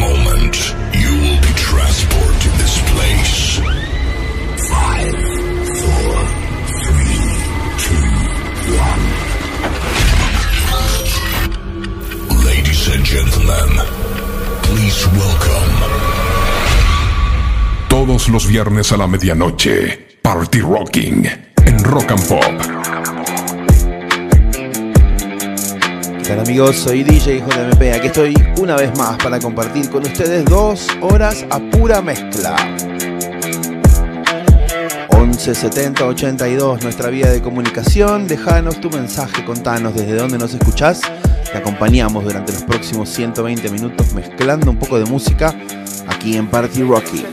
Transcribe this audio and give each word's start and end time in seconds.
Moment, 0.00 0.56
you 0.94 1.12
will 1.22 1.40
be 1.40 1.52
transported 1.54 2.40
to 2.40 2.48
this 2.60 2.74
place. 2.90 3.60
Five, 4.72 5.12
four, 5.80 6.12
three, 6.86 7.20
two, 7.84 8.08
one. 8.80 9.04
Ladies 12.46 12.82
and 12.94 13.04
gentlemen, 13.04 13.70
please 14.62 15.06
welcome. 15.18 15.74
Todos 17.88 18.28
los 18.28 18.46
viernes 18.46 18.92
a 18.92 18.96
la 18.96 19.06
medianoche, 19.06 20.18
Party 20.22 20.60
Rocking 20.60 21.26
en 21.66 21.84
Rock 21.84 22.10
and 22.10 22.26
Pop. 22.26 22.99
¿Qué 26.30 26.36
tal 26.36 26.46
amigos? 26.46 26.76
Soy 26.76 27.02
DJ 27.02 27.40
JMP. 27.40 27.92
Aquí 27.92 28.06
estoy 28.06 28.34
una 28.60 28.76
vez 28.76 28.96
más 28.96 29.16
para 29.16 29.40
compartir 29.40 29.90
con 29.90 30.04
ustedes 30.04 30.44
dos 30.44 30.86
horas 31.00 31.44
a 31.50 31.58
pura 31.58 32.00
mezcla. 32.02 32.54
11 35.08 35.54
70 35.56 36.06
82, 36.06 36.84
nuestra 36.84 37.10
vía 37.10 37.28
de 37.28 37.42
comunicación. 37.42 38.28
Déjanos 38.28 38.80
tu 38.80 38.90
mensaje, 38.90 39.44
contanos 39.44 39.92
desde 39.96 40.14
dónde 40.14 40.38
nos 40.38 40.54
escuchás. 40.54 41.00
Te 41.50 41.58
acompañamos 41.58 42.22
durante 42.22 42.52
los 42.52 42.62
próximos 42.62 43.08
120 43.08 43.68
minutos 43.68 44.14
mezclando 44.14 44.70
un 44.70 44.78
poco 44.78 45.00
de 45.00 45.06
música 45.06 45.52
aquí 46.06 46.36
en 46.36 46.46
Party 46.46 46.84
Rocky. 46.84 47.26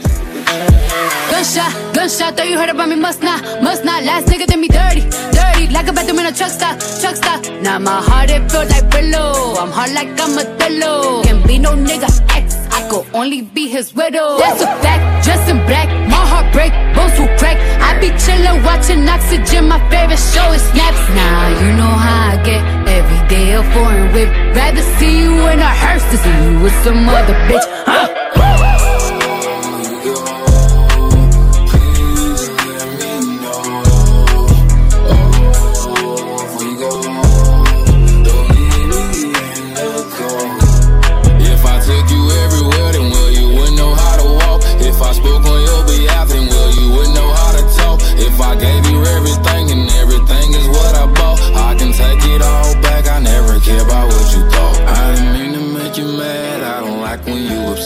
Gunshot, 1.38 1.94
gunshot, 1.94 2.36
thought 2.36 2.50
you 2.50 2.58
heard 2.58 2.72
about 2.72 2.90
me, 2.90 2.96
must 2.96 3.22
not, 3.22 3.62
must 3.62 3.86
not. 3.86 4.02
Last 4.04 4.26
nigga 4.26 4.48
did 4.48 4.58
me 4.58 4.68
dirty, 4.68 5.06
dirty, 5.38 5.70
like 5.70 5.88
a 5.88 5.94
bathroom 5.94 6.18
in 6.18 6.26
a 6.26 6.34
truck 6.34 6.50
stop, 6.50 6.82
truck 6.98 7.16
stop. 7.16 7.46
Now 7.62 7.78
my 7.78 8.02
heart 8.02 8.32
it 8.32 8.50
feel 8.50 8.66
like 8.66 8.90
Brillo, 8.90 9.54
I'm 9.62 9.70
hard 9.70 9.94
like 9.94 10.10
I'm 10.18 10.34
a 10.34 10.46
pillow. 10.58 11.22
Can't 11.22 11.46
be 11.46 11.60
no 11.60 11.74
nigga 11.78 12.10
ex, 12.34 12.58
I 12.74 12.90
could 12.90 13.06
only 13.14 13.44
be 13.44 13.68
his 13.68 13.94
widow. 13.94 14.40
That's 14.40 14.64
a 14.64 14.70
fact, 14.82 15.26
dressed 15.26 15.48
in 15.48 15.58
black, 15.70 15.88
my 16.10 16.24
heart 16.26 16.52
break, 16.54 16.74
bones 16.98 17.14
will 17.20 17.30
crack. 17.38 17.58
I 17.86 18.00
be 18.02 18.10
chillin', 18.18 18.66
watching 18.66 19.08
Oxygen, 19.08 19.68
my 19.70 19.78
favorite 19.94 20.18
show 20.18 20.50
is 20.58 20.64
Snapped. 20.74 20.98
Now 21.14 21.54
you 21.62 21.70
know 21.78 21.94
how 22.02 22.34
I 22.34 22.42
get, 22.42 22.62
every 22.98 23.22
day 23.30 23.54
a 23.54 23.62
foreign 23.78 24.10
whip. 24.12 24.30
Rather 24.58 24.82
see 24.98 25.22
you 25.22 25.34
in 25.54 25.60
a 25.60 25.70
hearse 25.86 26.02
than 26.10 26.18
see 26.18 26.38
you 26.50 26.60
with 26.66 26.74
some 26.82 27.08
other 27.08 27.38
bitch. 27.46 27.66
Huh? 27.86 28.47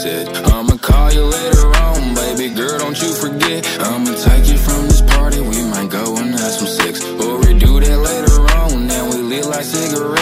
Upset. 0.02 0.46
I'ma 0.52 0.76
call 0.78 1.12
you 1.12 1.24
later 1.24 1.66
on, 1.66 2.14
baby 2.14 2.54
girl. 2.54 2.78
Don't 2.78 3.00
you 3.00 3.12
forget. 3.14 3.66
I'ma 3.80 4.14
take 4.14 4.46
you 4.48 4.58
from 4.58 4.88
this 4.88 5.00
party. 5.02 5.40
We 5.40 5.62
might 5.70 5.90
go 5.90 6.16
and 6.16 6.30
have 6.30 6.52
some 6.52 6.66
sex, 6.66 7.04
or 7.04 7.38
we 7.38 7.58
do 7.58 7.80
that 7.80 7.98
later 7.98 8.40
on. 8.58 8.86
Then 8.88 9.10
we 9.10 9.16
lit 9.22 9.46
like 9.46 9.64
cigarettes. 9.64 10.21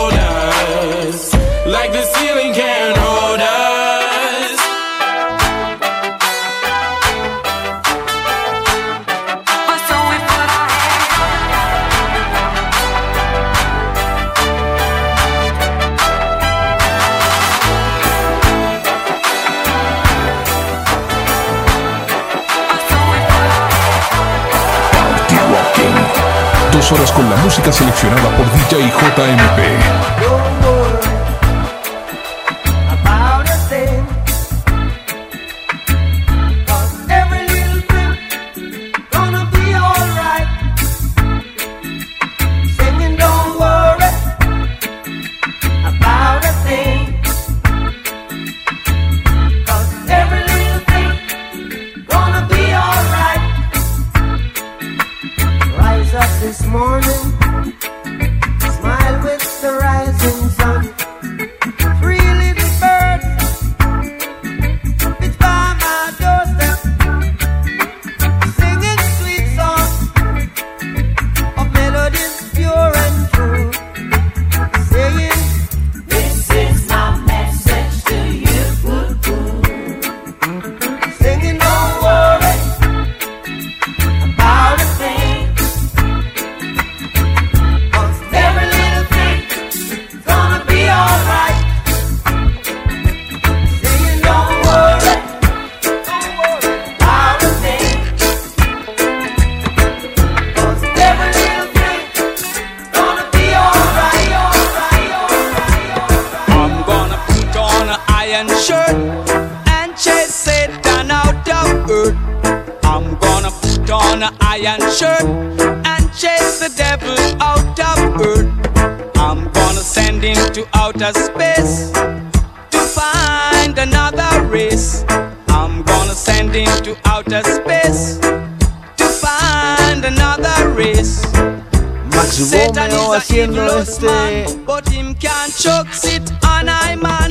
seleccionada 27.81 28.29
por 28.37 28.45
DJ 28.51 28.91
JMP. 28.91 29.90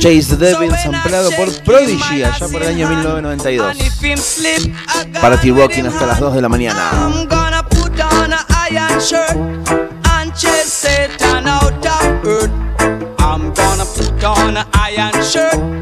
Chase 0.01 0.35
the 0.35 0.35
Devil 0.35 0.73
ampliado 0.73 1.29
por 1.37 1.53
Prodigy 1.63 2.23
allá 2.23 2.47
por 2.51 2.63
el 2.63 2.69
año 2.69 2.89
1992. 2.89 3.77
Para 5.21 5.39
T-Rocking 5.39 5.85
hasta 5.85 6.07
las 6.07 6.19
2 6.19 6.33
de 6.33 6.41
la 6.41 6.49
mañana. 6.49 6.89
I'm 6.91 7.27
gonna 7.27 7.61
put 13.85 14.23
on 14.23 14.57
a 14.57 14.67
iron 14.75 15.21
shirt 15.21 15.80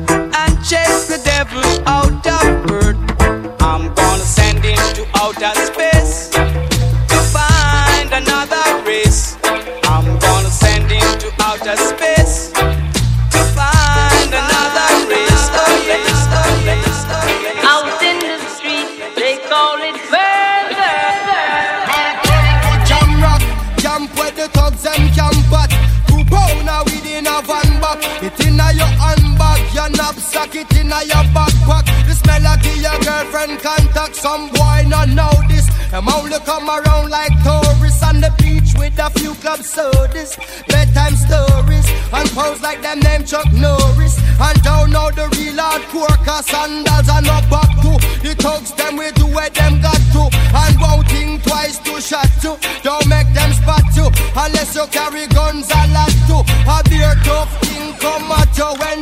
Some 34.29 34.49
boy 34.49 34.85
not 34.85 35.09
know 35.09 35.33
this. 35.49 35.65
Them 35.89 36.07
only 36.07 36.37
come 36.45 36.69
around 36.69 37.09
like 37.09 37.33
tourists 37.41 38.03
on 38.03 38.21
the 38.21 38.31
beach 38.37 38.77
with 38.77 38.93
a 38.99 39.09
few 39.17 39.33
club 39.41 39.61
sodas, 39.63 40.37
bedtime 40.67 41.15
stories, 41.15 41.87
and 42.13 42.29
pose 42.37 42.61
like 42.61 42.79
them 42.83 42.99
name 42.99 43.25
Chuck 43.25 43.51
Norris. 43.51 44.21
And 44.39 44.61
don't 44.61 44.91
know 44.91 45.09
the 45.09 45.25
real 45.33 45.57
hardcore 45.57 46.17
cause 46.27 46.45
sandals 46.45 47.09
are 47.09 47.23
not 47.23 47.49
back 47.49 47.73
to. 47.81 47.91
The 48.21 48.35
thugs 48.37 48.71
them 48.77 48.97
we 48.97 49.09
do 49.17 49.25
where 49.33 49.49
them 49.49 49.81
got 49.81 49.97
to, 50.13 50.29
and 50.61 50.75
won't 50.79 51.09
think 51.09 51.41
twice 51.41 51.79
to 51.79 51.99
shot 51.99 52.29
to. 52.45 52.53
Don't 52.83 53.07
make 53.09 53.33
them 53.33 53.51
spot 53.53 53.81
you 53.97 54.13
unless 54.37 54.75
you 54.75 54.85
carry 54.93 55.25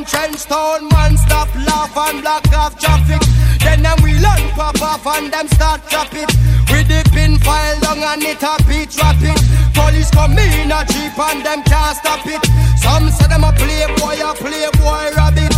trench 0.07 0.45
town 0.45 0.87
man 0.89 1.17
stop 1.17 1.49
laugh 1.67 1.95
and 1.95 2.21
block 2.21 2.47
off 2.53 2.79
traffic. 2.79 3.21
Then 3.59 3.83
them 3.83 3.99
we 4.01 4.13
learn 4.13 4.43
pop 4.55 4.81
off 4.81 5.05
and 5.05 5.31
them 5.31 5.47
start 5.49 5.81
chop 5.89 6.13
it. 6.13 6.31
With 6.71 6.87
the 6.87 7.03
pin 7.13 7.37
file 7.39 7.79
down 7.81 7.99
and 7.99 8.23
it 8.23 8.41
a 8.41 8.55
beat 8.67 8.95
rapid. 8.97 9.37
Police 9.75 10.11
come 10.11 10.37
in 10.37 10.71
a 10.71 10.81
jeep 10.87 11.17
and 11.19 11.45
them 11.45 11.61
can't 11.63 11.97
stop 11.97 12.25
it. 12.25 12.41
Some 12.79 13.11
say 13.11 13.27
them 13.27 13.43
a 13.43 13.51
playboy, 13.51 14.17
a 14.23 14.31
playboy 14.33 15.11
rabbit. 15.15 15.53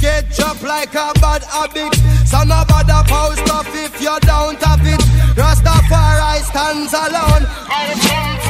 Get 0.00 0.30
chopped 0.32 0.62
like 0.62 0.94
a 0.94 1.12
bad 1.20 1.42
habit. 1.44 1.94
Some 2.24 2.50
a 2.52 2.64
bad 2.68 2.88
a 2.88 3.00
post 3.08 3.48
off 3.50 3.68
if 3.74 4.00
you 4.00 4.16
don't 4.20 4.60
have 4.62 4.84
it. 4.84 5.00
Rastafari 5.36 6.40
stands 6.44 6.92
alone. 6.92 8.49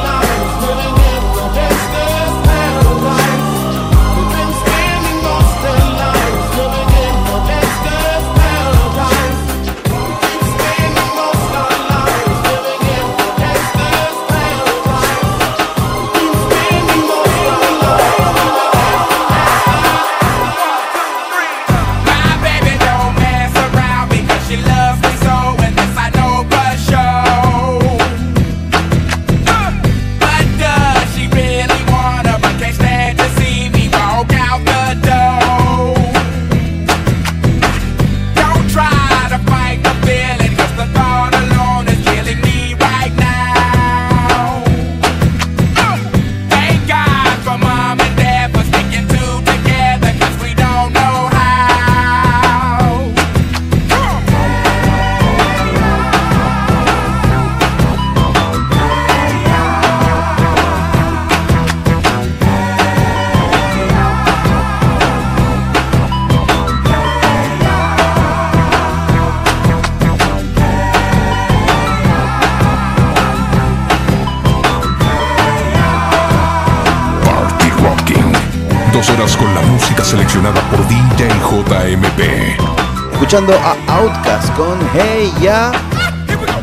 seleccionada 80.11 80.59
por 80.69 80.85
DJ 80.89 81.29
JMP. 81.39 83.13
Escuchando 83.13 83.53
a 83.53 83.77
Outcast 83.95 84.53
con 84.57 84.77
Hey 84.93 85.31
Ya. 85.41 85.71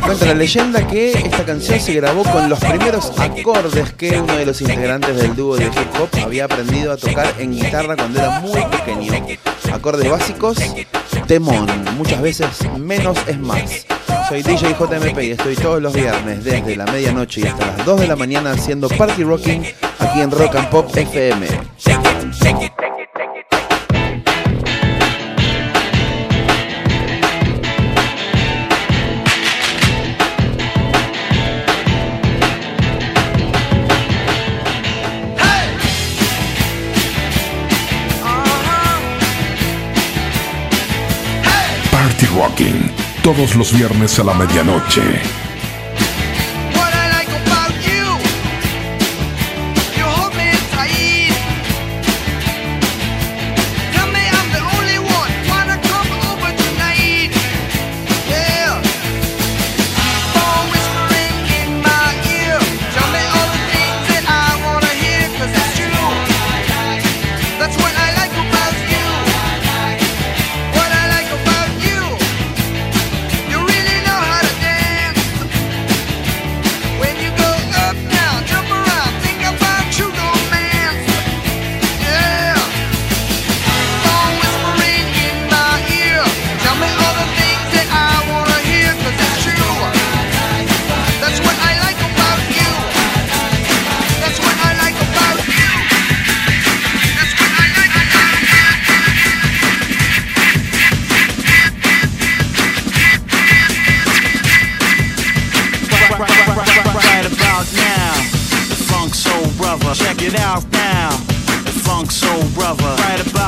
Cuenta 0.04 0.26
la 0.26 0.34
leyenda 0.34 0.86
que 0.86 1.12
esta 1.12 1.46
canción 1.46 1.80
se 1.80 1.94
grabó 1.94 2.24
con 2.24 2.50
los 2.50 2.58
primeros 2.58 3.10
acordes 3.18 3.94
que 3.94 4.20
uno 4.20 4.36
de 4.36 4.44
los 4.44 4.60
integrantes 4.60 5.16
del 5.16 5.34
dúo 5.34 5.56
de 5.56 5.64
hip 5.64 5.98
hop 5.98 6.10
había 6.22 6.44
aprendido 6.44 6.92
a 6.92 6.98
tocar 6.98 7.32
en 7.38 7.52
guitarra 7.52 7.96
cuando 7.96 8.20
era 8.20 8.40
muy 8.40 8.60
pequeño. 8.66 9.14
Acordes 9.72 10.10
básicos, 10.10 10.58
temón, 11.26 11.66
muchas 11.96 12.20
veces 12.20 12.48
menos 12.78 13.16
es 13.26 13.38
más. 13.38 13.86
Soy 14.28 14.42
DJ 14.42 14.76
JMP 14.78 15.22
y 15.22 15.30
estoy 15.30 15.56
todos 15.56 15.80
los 15.80 15.94
viernes 15.94 16.44
desde 16.44 16.76
la 16.76 16.84
medianoche 16.84 17.40
y 17.40 17.46
hasta 17.46 17.64
las 17.64 17.86
2 17.86 18.00
de 18.00 18.08
la 18.08 18.16
mañana 18.16 18.50
haciendo 18.50 18.88
party 18.90 19.24
rocking 19.24 19.64
aquí 20.00 20.20
en 20.20 20.30
Rock 20.30 20.56
and 20.56 20.68
Pop 20.68 20.94
FM. 20.94 21.46
Todos 43.22 43.54
los 43.54 43.72
viernes 43.72 44.18
a 44.18 44.24
la 44.24 44.34
medianoche. 44.34 45.47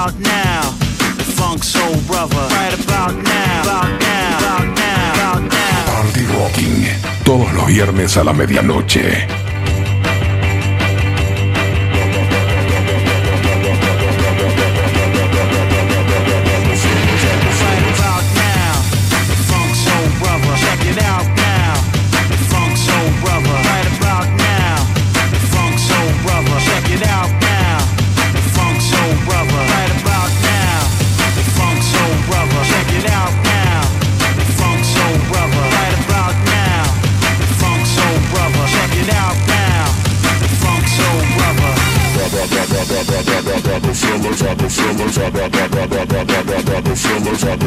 About 0.00 0.18
now. 0.20 0.62
The 1.18 1.24
Funk 1.36 1.62
Soul 1.62 1.94
Brother, 2.06 2.36
right 2.56 2.72
about 2.84 3.14
now. 3.16 3.62
About 3.62 4.00
now, 4.00 4.38
about 4.38 4.78
now, 4.78 5.12
about 5.14 5.42
now. 5.52 6.02
Party 6.02 6.24
Rocking. 6.38 6.86
Todos 7.24 7.52
los 7.52 7.66
viernes 7.66 8.16
a 8.16 8.24
la 8.24 8.32
medianoche. 8.32 9.26
One 47.42 47.58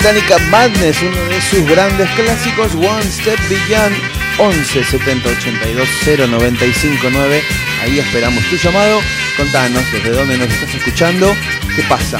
británica 0.00 0.38
Madness, 0.50 1.02
uno 1.02 1.20
de 1.28 1.42
sus 1.42 1.62
grandes 1.68 2.08
clásicos, 2.12 2.74
One 2.74 3.02
Step 3.02 3.38
Beyond, 3.50 3.94
11 4.38 4.84
70 4.84 5.28
82 5.28 5.88
095 6.30 7.08
9. 7.12 7.42
Ahí 7.82 7.98
esperamos 7.98 8.42
tu 8.44 8.56
llamado. 8.56 9.00
Contanos 9.36 9.84
desde 9.92 10.10
dónde 10.10 10.38
nos 10.38 10.48
estás 10.48 10.74
escuchando, 10.74 11.36
qué 11.76 11.82
pasa, 11.82 12.18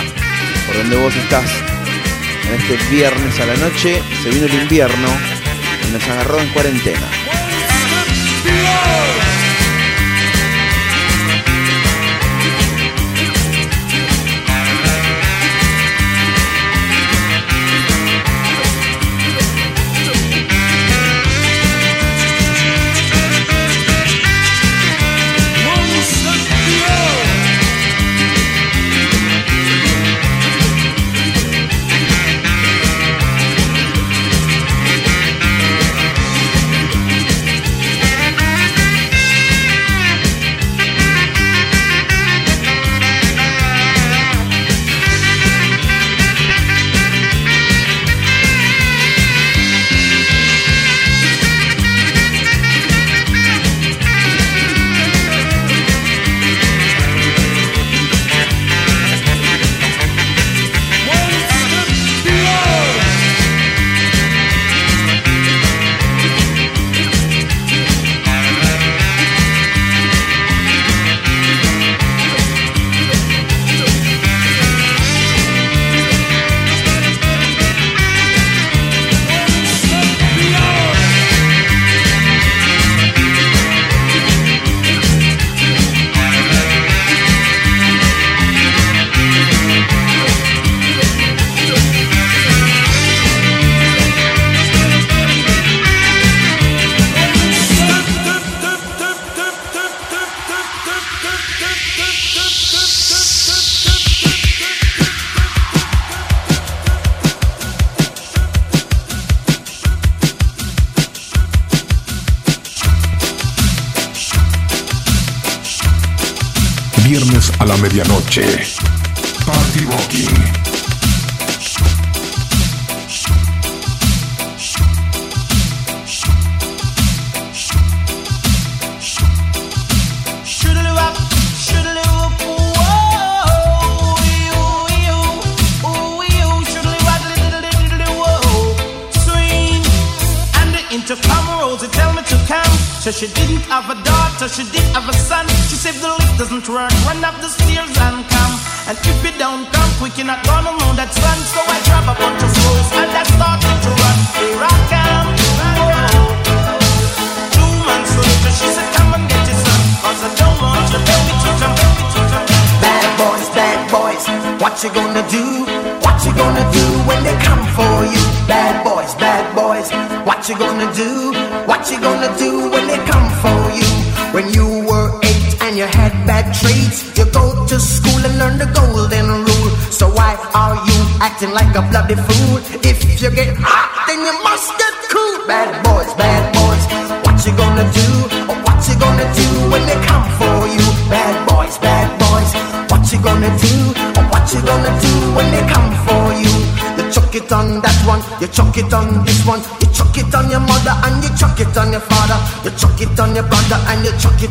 por 0.67 0.77
dónde 0.77 0.97
vos 0.97 1.17
estás. 1.17 1.51
En 2.49 2.61
este 2.61 2.77
viernes 2.91 3.41
a 3.41 3.47
la 3.47 3.57
noche 3.57 4.03
se 4.23 4.29
vino 4.29 4.45
el 4.45 4.55
invierno 4.55 5.09
y 5.89 5.93
nos 5.93 6.07
agarró 6.07 6.39
en 6.39 6.49
cuarentena. 6.49 7.20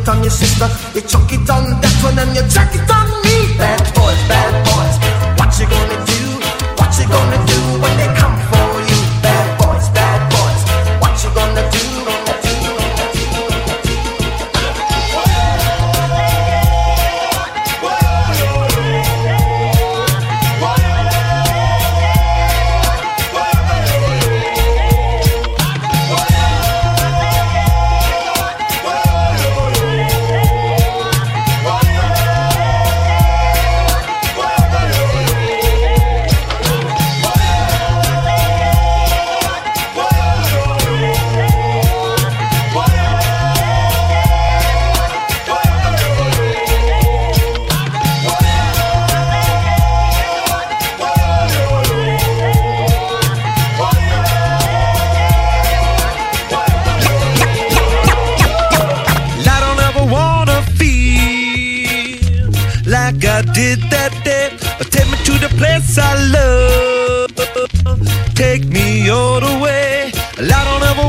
I'm 0.07 0.21
your 0.23 0.31
sister 0.31 0.88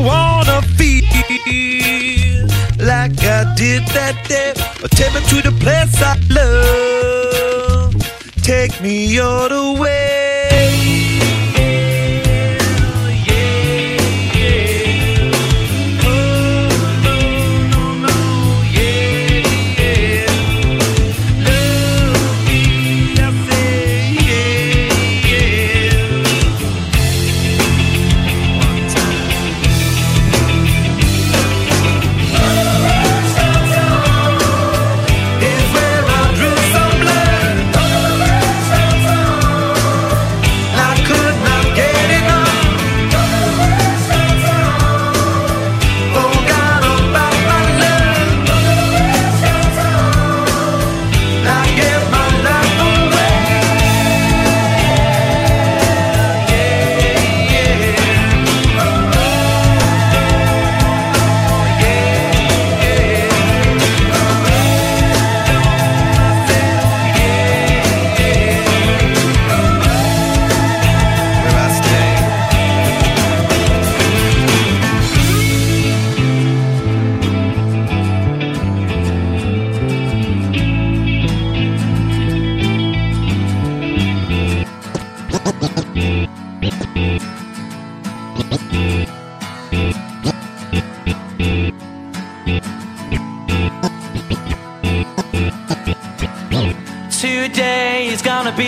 wanna 0.05 0.63
feel 0.77 2.47
like 2.79 3.23
I 3.23 3.53
did 3.57 3.87
that 3.89 4.17
day. 4.29 4.53
Take 4.97 5.15
me 5.15 5.21
to 5.29 5.43
the 5.43 5.53
place 5.61 5.95
I 6.03 6.17
love. 6.31 7.95
Take 8.43 8.81
me 8.81 9.19
all 9.21 9.49
the 9.49 9.81
way. 9.81 10.11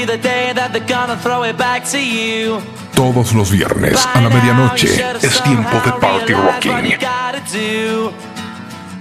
the 0.05 0.19
day 0.19 0.53
that 0.53 0.73
they're 0.73 0.87
gonna 0.87 1.17
throw 1.17 1.43
it 1.45 1.57
back 1.57 1.85
to 1.91 1.99
you. 1.99 2.61
Todos 2.95 3.33
los 3.33 3.51
viernes 3.51 4.07
a 4.15 4.21
la 4.21 4.29
medianoche 4.29 4.89
es 5.23 5.43
tiempo 5.43 5.81
de 5.85 5.93
party 5.93 6.35
rocking. 6.35 6.99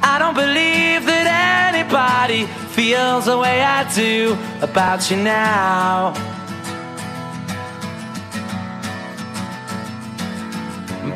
I 0.03 0.17
don't 0.17 0.35
believe 0.35 1.05
that 1.05 1.27
anybody 1.73 2.47
feels 2.71 3.25
the 3.25 3.37
way 3.37 3.61
I 3.61 3.83
do 3.93 4.35
about 4.61 5.11
you 5.11 5.17
now. 5.17 6.13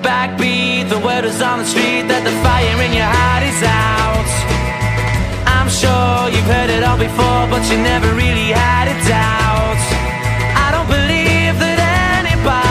Backbeat, 0.01 0.89
the 0.89 0.99
word 0.99 1.25
is 1.25 1.41
on 1.41 1.59
the 1.59 1.65
street 1.65 2.07
that 2.09 2.23
the 2.23 2.35
fire 2.43 2.81
in 2.85 2.93
your 2.93 3.09
heart 3.09 3.43
is 3.43 3.61
out. 3.63 4.29
I'm 5.47 5.69
sure 5.69 6.29
you've 6.29 6.45
heard 6.45 6.69
it 6.69 6.83
all 6.83 6.97
before, 6.97 7.47
but 7.49 7.63
you 7.71 7.77
never 7.81 8.13
really 8.13 8.51
had 8.51 8.87
it 8.87 9.07
down. 9.07 9.44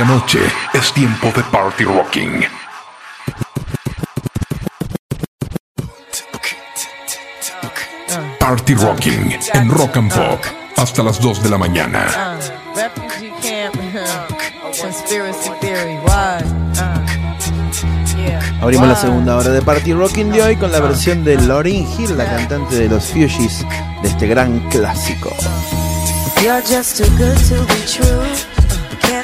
medianoche 0.00 0.40
es 0.72 0.92
tiempo 0.94 1.30
de 1.36 1.42
party 1.44 1.84
rocking. 1.84 2.46
Party 8.38 8.74
rocking 8.74 9.36
en 9.52 9.70
rock 9.70 9.96
and 9.98 10.12
pop 10.12 10.40
hasta 10.76 11.02
las 11.02 11.20
2 11.20 11.42
de 11.42 11.50
la 11.50 11.58
mañana. 11.58 12.38
Abrimos 18.62 18.88
la 18.88 18.96
segunda 18.96 19.36
hora 19.36 19.50
de 19.50 19.60
Party 19.60 19.92
Rocking 19.92 20.30
de 20.30 20.42
hoy 20.42 20.56
con 20.56 20.72
la 20.72 20.80
versión 20.80 21.24
de 21.24 21.36
Lauryn 21.36 21.86
Hill, 21.98 22.16
la 22.16 22.24
cantante 22.24 22.76
de 22.76 22.88
los 22.88 23.04
Fugees, 23.06 23.66
de 24.02 24.08
este 24.08 24.26
gran 24.26 24.60
clásico. 24.70 25.30
You're 26.42 26.62
just 26.62 26.96
too 26.96 27.10
good 27.18 27.36
to 27.48 27.66
be 27.66 27.84
true. 27.86 28.49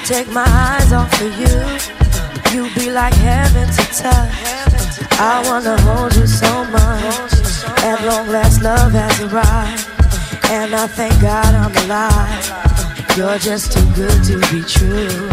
take 0.07 0.29
my 0.29 0.47
eyes 0.47 0.93
off 0.93 1.13
of 1.21 1.33
you. 1.37 1.57
You 2.55 2.73
be 2.77 2.93
like 2.93 3.13
heaven 3.15 3.67
to 3.67 3.85
touch. 3.91 5.11
I 5.19 5.43
wanna 5.47 5.77
hold 5.83 6.15
you 6.15 6.29
so 6.29 6.65
much. 6.67 7.33
And 7.83 8.07
long 8.07 8.29
last, 8.29 8.63
love 8.63 8.93
has 8.93 9.21
arrived. 9.23 9.85
And 10.51 10.75
I 10.77 10.87
thank 10.87 11.21
God 11.21 11.53
I'm 11.55 11.75
alive. 11.85 13.17
You're 13.17 13.39
just 13.39 13.73
too 13.73 13.87
good 13.97 14.23
to 14.31 14.39
be 14.53 14.63
true. 14.63 15.29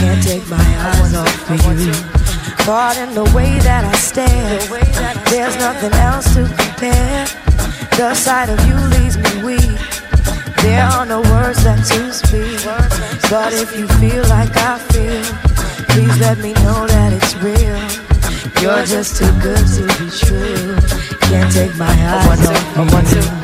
Can't 0.00 0.22
take 0.22 0.48
my 0.48 0.68
eyes 0.88 1.14
off 1.14 1.50
of 1.50 1.78
you. 1.78 1.92
Caught 2.64 2.96
in 2.96 3.14
the 3.14 3.24
way 3.36 3.58
that 3.58 3.84
I 3.84 3.96
stand. 3.96 4.62
There's 5.28 5.56
nothing 5.58 5.92
else 5.92 6.32
to 6.32 6.48
compare. 6.48 7.26
The 7.98 8.14
sight 8.14 8.48
of 8.48 8.58
you 8.66 8.76
leaves 8.96 9.18
me 9.18 9.44
weak. 9.44 9.93
There 10.64 10.82
are 10.82 11.04
no 11.04 11.20
words 11.20 11.62
left 11.62 11.92
to 11.92 12.10
speak. 12.10 12.64
But 13.28 13.52
if 13.52 13.76
you 13.78 13.86
feel 14.00 14.24
like 14.28 14.56
I 14.56 14.78
feel, 14.78 15.22
please 15.90 16.18
let 16.18 16.38
me 16.38 16.54
know 16.64 16.86
that 16.86 17.12
it's 17.12 17.34
real. 17.36 17.78
You're 18.62 18.86
just 18.86 19.18
too 19.18 19.30
good 19.42 19.64
to 19.76 19.82
be 19.98 20.08
true. 20.10 20.76
Can't 21.28 21.52
take 21.52 21.76
my 21.76 21.86
eyes 21.86 22.46
off 22.46 23.12
you. 23.12 23.43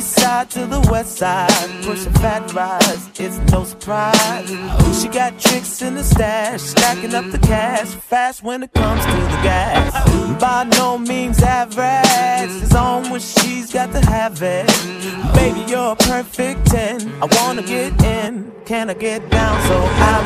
East 0.00 0.18
side 0.18 0.48
to 0.48 0.64
the 0.64 0.80
west 0.90 1.18
side, 1.18 1.50
pushing 1.82 2.14
fat 2.14 2.54
rides, 2.54 3.10
it's 3.20 3.36
no 3.52 3.64
surprise. 3.64 4.48
Oh, 4.50 4.98
She 4.98 5.08
got 5.08 5.38
tricks 5.38 5.82
in 5.82 5.94
the 5.94 6.02
stash, 6.02 6.62
stacking 6.62 7.14
up 7.14 7.30
the 7.30 7.38
cash, 7.38 7.88
fast 7.88 8.42
when 8.42 8.62
it 8.62 8.72
comes 8.72 9.04
to 9.04 9.12
the 9.34 9.40
gas. 9.42 9.92
By 10.40 10.64
no 10.78 10.96
means 10.96 11.42
average, 11.42 12.62
it's 12.62 12.74
on 12.74 13.10
when 13.10 13.20
she's 13.20 13.74
got 13.74 13.92
to 13.92 14.00
have 14.06 14.40
it. 14.40 14.68
Baby, 15.34 15.70
you're 15.70 15.92
a 15.92 15.96
perfect 15.96 16.64
10. 16.68 17.22
I 17.22 17.26
wanna 17.36 17.62
get 17.62 17.92
in, 18.02 18.50
can 18.64 18.88
I 18.88 18.94
get 18.94 19.28
down 19.28 19.60
so 19.68 19.76
I'm 19.76 20.24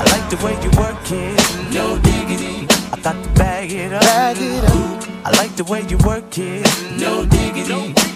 I 0.00 0.04
like 0.14 0.30
the 0.30 0.38
way 0.44 0.54
you 0.62 0.70
work 0.78 1.02
it, 1.10 1.74
no 1.74 1.98
diggity. 1.98 2.68
I 2.92 3.00
got 3.02 3.24
to 3.24 3.30
bag 3.30 3.72
it 3.72 3.92
up. 3.92 4.02
Bag 4.02 4.36
it 4.38 4.64
up. 4.64 5.26
I 5.26 5.30
like 5.32 5.56
the 5.56 5.64
way 5.64 5.82
you 5.88 5.98
work 6.06 6.38
it. 6.38 6.64
No 6.96 7.26
diggity. 7.26 7.97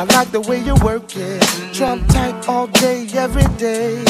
I 0.00 0.04
like 0.04 0.30
the 0.30 0.40
way 0.40 0.60
you 0.60 0.76
work 0.76 1.16
it, 1.16 1.42
trump 1.74 2.06
tight 2.06 2.48
all 2.48 2.68
day, 2.68 3.08
every 3.14 3.42
day. 3.56 4.04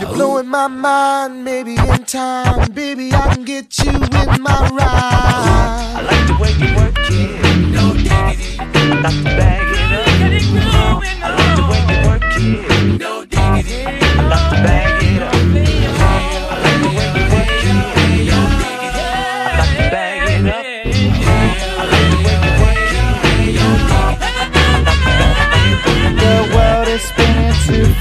You're 0.00 0.14
blowing 0.14 0.48
my 0.48 0.66
mind, 0.66 1.44
maybe 1.44 1.76
in 1.76 2.04
time, 2.06 2.72
baby 2.72 3.12
I 3.12 3.34
can 3.34 3.44
get 3.44 3.78
you 3.84 3.90
in 3.92 4.40
my 4.40 4.70
ride. 4.72 5.92
I 5.94 6.00
like 6.10 6.26
the 6.26 6.36
way 6.40 6.52
you 6.56 6.74
work 6.76 6.96
it. 7.10 7.56
No. 7.70 7.92
I 8.98 9.24
bag 9.24 9.45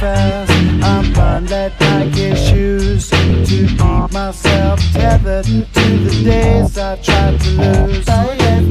fast. 0.06 0.52
I'm 0.84 1.14
blind 1.14 1.50
like 1.50 1.74
Nike 1.80 2.36
shoes 2.36 3.10
to 3.10 3.44
keep 3.48 3.72
myself 4.12 4.80
tethered 4.94 5.46
to 5.46 5.86
the 6.06 6.16
days 6.24 6.78
I 6.78 6.96
tried 7.08 7.40
to 7.42 7.50
lose. 7.62 8.08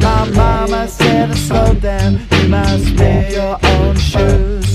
My 0.07 0.25
mama 0.41 0.87
said 0.89 1.31
to 1.31 1.37
slow 1.37 1.75
down. 1.75 2.13
You 2.33 2.49
must 2.49 2.87
make 2.95 3.33
your 3.33 3.57
own 3.73 3.97
shoes. 3.97 4.69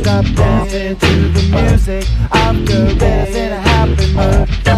Stop 0.00 0.24
dancing 0.34 0.96
to 1.04 1.12
the 1.36 1.44
music 1.54 2.04
gorillas 2.64 3.34
in 3.42 3.52
a 3.52 3.60
happy 3.60 4.06
mood. 4.16 4.69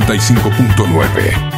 95.9. 0.00 1.53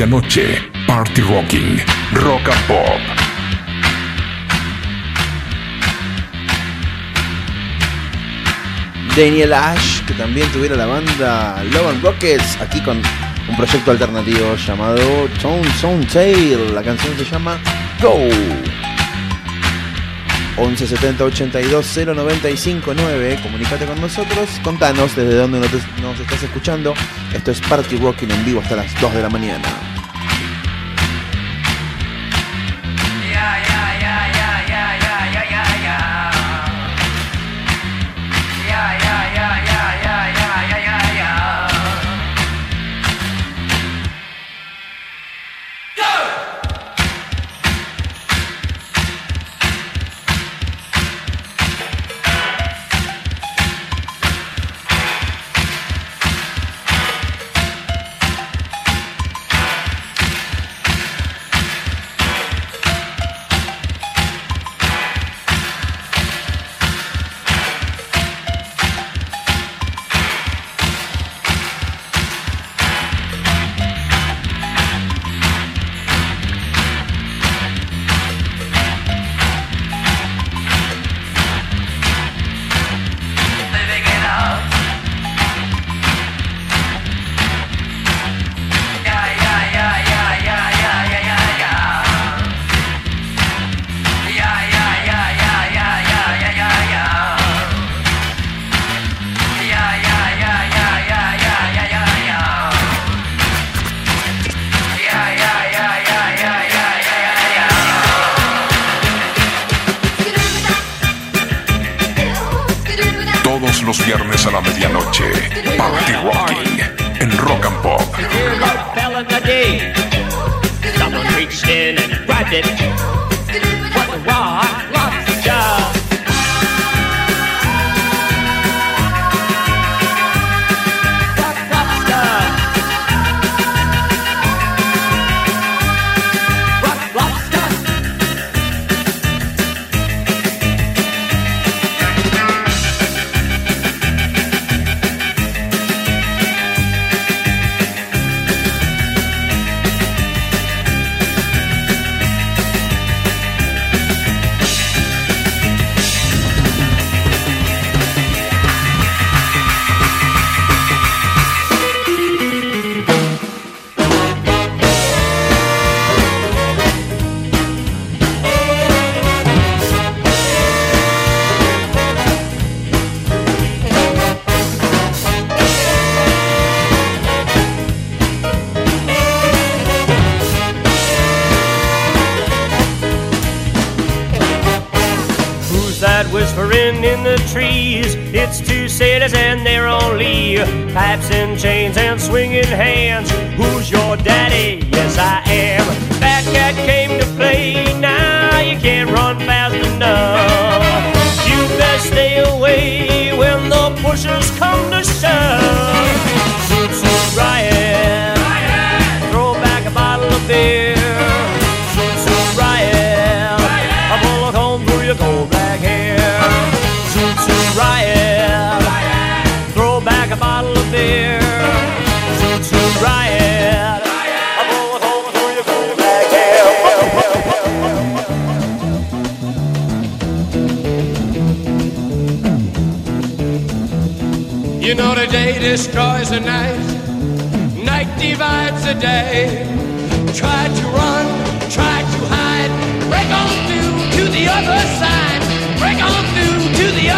medianoche, 0.00 0.62
Party 0.86 1.20
Rocking, 1.20 1.78
Rock 2.12 2.48
and 2.48 2.66
Pop. 2.66 3.00
Daniel 9.14 9.52
Ash, 9.52 10.02
que 10.06 10.14
también 10.14 10.48
tuviera 10.52 10.74
la 10.74 10.86
banda 10.86 11.62
Love 11.64 11.88
and 11.88 12.02
Rockets, 12.02 12.58
aquí 12.62 12.80
con 12.80 13.02
un 13.48 13.56
proyecto 13.56 13.90
alternativo 13.90 14.56
llamado 14.56 15.28
Tone 15.42 15.70
Sound 15.78 16.10
Tail. 16.10 16.74
La 16.74 16.82
canción 16.82 17.14
se 17.18 17.24
llama 17.24 17.58
Go. 18.00 18.28
11 20.56 20.86
70 20.86 21.24
82 21.24 21.98
095 22.06 22.94
9. 22.94 23.40
Comunicate 23.42 23.84
con 23.84 24.00
nosotros. 24.00 24.48
Contanos 24.62 25.14
desde 25.14 25.34
dónde 25.34 25.60
nos 25.60 26.20
estás 26.20 26.42
escuchando. 26.42 26.94
Esto 27.34 27.50
es 27.50 27.60
Party 27.60 27.96
Rocking 27.96 28.30
en 28.30 28.44
vivo 28.46 28.60
hasta 28.60 28.76
las 28.76 28.98
2 29.00 29.14
de 29.14 29.22
la 29.22 29.28
mañana. 29.28 29.79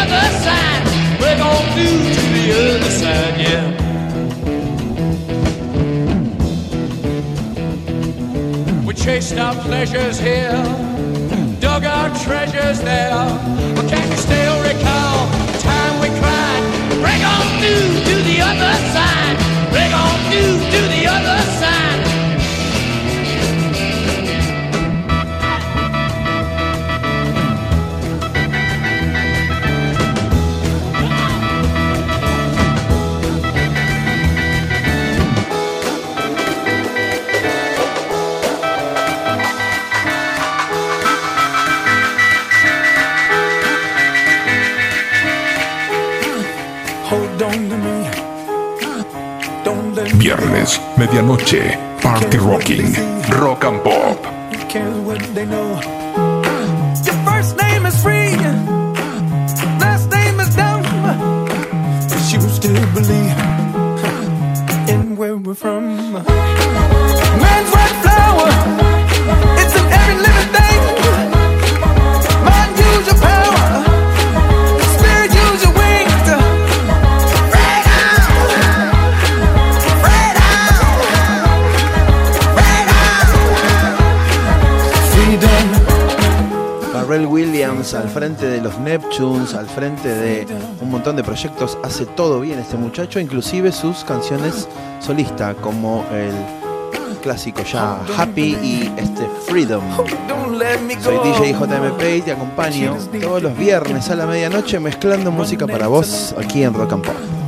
Other 0.03 0.29
side, 0.43 0.83
break 1.21 1.39
on 1.39 1.63
through 1.75 1.99
to 2.17 2.23
the 2.35 2.47
other 2.59 2.91
side, 2.91 3.37
yeah. 3.41 3.67
We 8.85 8.93
chased 8.95 9.39
our 9.39 9.55
pleasures 9.55 10.19
here, 10.19 10.63
dug 11.61 11.85
our 11.85 12.11
treasures 12.25 12.81
there. 12.81 13.15
But 13.77 13.89
can 13.89 14.11
you 14.11 14.17
still 14.17 14.61
recall 14.63 15.29
the 15.53 15.59
time 15.63 16.01
we 16.01 16.09
cried? 16.21 16.63
Break 17.01 17.23
on 17.35 17.47
through 17.61 18.03
to 18.09 18.15
the 18.31 18.41
other 18.51 18.75
side. 18.95 19.37
Break 19.71 19.93
on 19.95 20.19
through 20.31 20.59
to 20.75 20.81
the 20.95 21.07
other 21.07 21.39
side. 21.61 22.12
Viernes, 50.23 50.81
medianoche, 50.97 51.77
Party 52.01 52.39
Rocking. 52.39 52.95
Rock 53.41 53.65
and 53.65 53.82
frente 88.23 88.47
de 88.47 88.61
los 88.61 88.79
Neptunes, 88.79 89.53
al 89.53 89.67
frente 89.67 90.09
de 90.09 90.47
un 90.81 90.93
montón 90.93 91.17
de 91.17 91.25
proyectos, 91.25 91.77
hace 91.83 92.07
todo 92.07 92.39
bien 92.39 92.57
este 92.61 92.77
muchacho, 92.77 93.19
inclusive 93.19 93.73
sus 93.73 94.05
canciones 94.05 94.69
solista, 95.01 95.55
como 95.55 96.05
el 96.13 96.31
clásico 97.21 97.65
ya 97.65 97.99
Happy 98.17 98.57
y 98.63 98.93
este 98.97 99.27
Freedom. 99.49 99.83
Soy. 101.01 101.19
DJ 101.25 101.53
JMP 101.53 102.19
y 102.19 102.23
te 102.23 102.31
acompaño 102.31 102.97
todos 103.21 103.43
los 103.43 103.59
viernes 103.59 104.09
a 104.09 104.15
la 104.15 104.25
medianoche 104.27 104.79
mezclando 104.79 105.33
música 105.33 105.67
para 105.67 105.89
vos 105.89 106.33
aquí 106.39 106.63
en 106.63 106.75
Rock 106.75 106.93
and 106.93 107.05
Pop. 107.05 107.42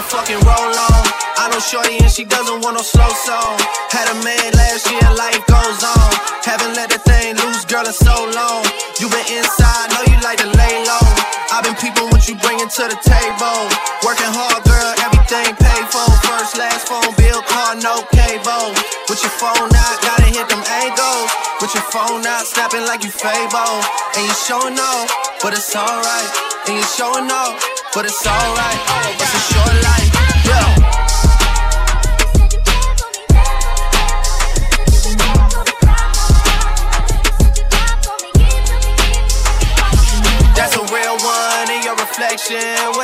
Motherfucking 0.00 0.40
roll 0.48 0.72
on. 0.72 1.04
I 1.36 1.52
know 1.52 1.60
Shorty 1.60 2.00
and 2.00 2.08
she 2.08 2.24
doesn't 2.24 2.64
want 2.64 2.72
no 2.72 2.80
slow 2.80 3.12
song. 3.20 3.60
Had 3.92 4.08
a 4.08 4.16
man 4.24 4.48
last 4.56 4.88
year, 4.88 5.04
life 5.12 5.44
goes 5.44 5.84
on. 5.84 6.08
Haven't 6.40 6.72
let 6.72 6.88
the 6.88 6.96
thing 7.04 7.36
loose, 7.36 7.68
girl, 7.68 7.84
in 7.84 7.92
so 7.92 8.16
long. 8.32 8.64
You 8.96 9.12
been 9.12 9.28
inside, 9.28 9.92
know 9.92 10.00
you 10.08 10.16
like 10.24 10.40
to 10.40 10.48
lay 10.56 10.74
low. 10.88 11.04
I've 11.52 11.68
been 11.68 11.76
peeping 11.76 12.08
what 12.08 12.24
you 12.24 12.32
bringing 12.40 12.72
to 12.80 12.84
the 12.88 12.96
table. 12.96 13.60
Working 14.00 14.32
hard, 14.32 14.64
girl, 14.64 14.90
everything 15.04 15.52
paid 15.60 15.84
for. 15.92 16.08
First, 16.24 16.56
last 16.56 16.88
phone 16.88 17.12
bill, 17.20 17.44
car, 17.44 17.76
no 17.76 18.00
cable. 18.08 18.72
With 19.04 19.20
your 19.20 19.36
phone 19.36 19.68
out, 19.68 19.96
gotta 20.00 20.32
hit 20.32 20.48
them 20.48 20.64
angles. 20.80 21.28
With 21.60 21.76
your 21.76 21.84
phone 21.92 22.24
out, 22.24 22.48
snapping 22.48 22.88
like 22.88 23.04
you 23.04 23.12
Fabo. 23.12 23.84
And 24.16 24.24
you 24.24 24.32
showing 24.48 24.80
off, 24.80 25.12
but 25.44 25.52
it's 25.52 25.76
alright. 25.76 26.30
And 26.72 26.80
you 26.80 26.86
showing 26.88 27.28
off, 27.28 27.60
but 27.94 28.04
it's 28.04 28.26
alright. 28.26 28.80
It's 29.20 29.34
a 29.34 29.52
short 29.52 29.74
life, 29.82 30.46
yeah. 30.46 30.79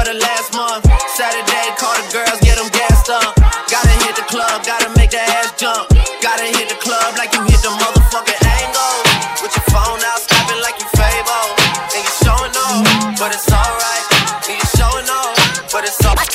for 0.00 0.08
the 0.08 0.16
last 0.16 0.52
month. 0.56 0.84
Saturday, 1.12 1.66
call 1.76 1.92
the 2.00 2.08
girls, 2.08 2.40
get 2.40 2.56
them 2.56 2.70
gassed 2.72 3.10
up. 3.12 3.36
Gotta 3.68 3.94
hit 4.04 4.16
the 4.16 4.24
club, 4.32 4.64
gotta 4.64 4.88
make 4.96 5.12
that 5.12 5.28
ass 5.36 5.52
jump. 5.60 5.92
Gotta 6.24 6.48
hit 6.56 6.72
the 6.72 6.78
club 6.80 7.16
like 7.20 7.32
you 7.36 7.42
hit 7.44 7.60
the 7.60 7.68
motherfucking 7.68 8.40
angle. 8.40 8.96
With 9.44 9.52
your 9.52 9.66
phone 9.68 10.00
out, 10.00 10.20
snapping 10.24 10.60
like 10.64 10.80
you 10.80 10.88
Fabo. 10.96 11.40
And 11.92 12.00
you 12.00 12.12
showing 12.24 12.54
off, 12.56 12.80
but 13.20 13.30
it's 13.36 13.50
alright. 13.52 14.04
And 14.48 14.56
you 14.56 14.66
showing 14.72 15.08
off, 15.12 15.36
but 15.68 15.84
it's 15.84 16.00
alright. 16.00 16.30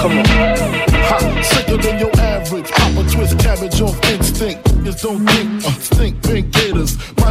Come 0.00 0.16
on. 0.18 1.44
Sicker 1.44 1.76
than 1.76 1.98
your 1.98 2.12
average. 2.18 2.70
Papa 2.70 3.02
twist 3.12 3.38
cabbage 3.38 3.80
off 3.82 3.98
instinct. 4.10 4.64
Don't 5.02 5.26
think. 5.26 5.64
Uh, 5.64 5.80
gators. 6.22 6.40
My 6.40 6.49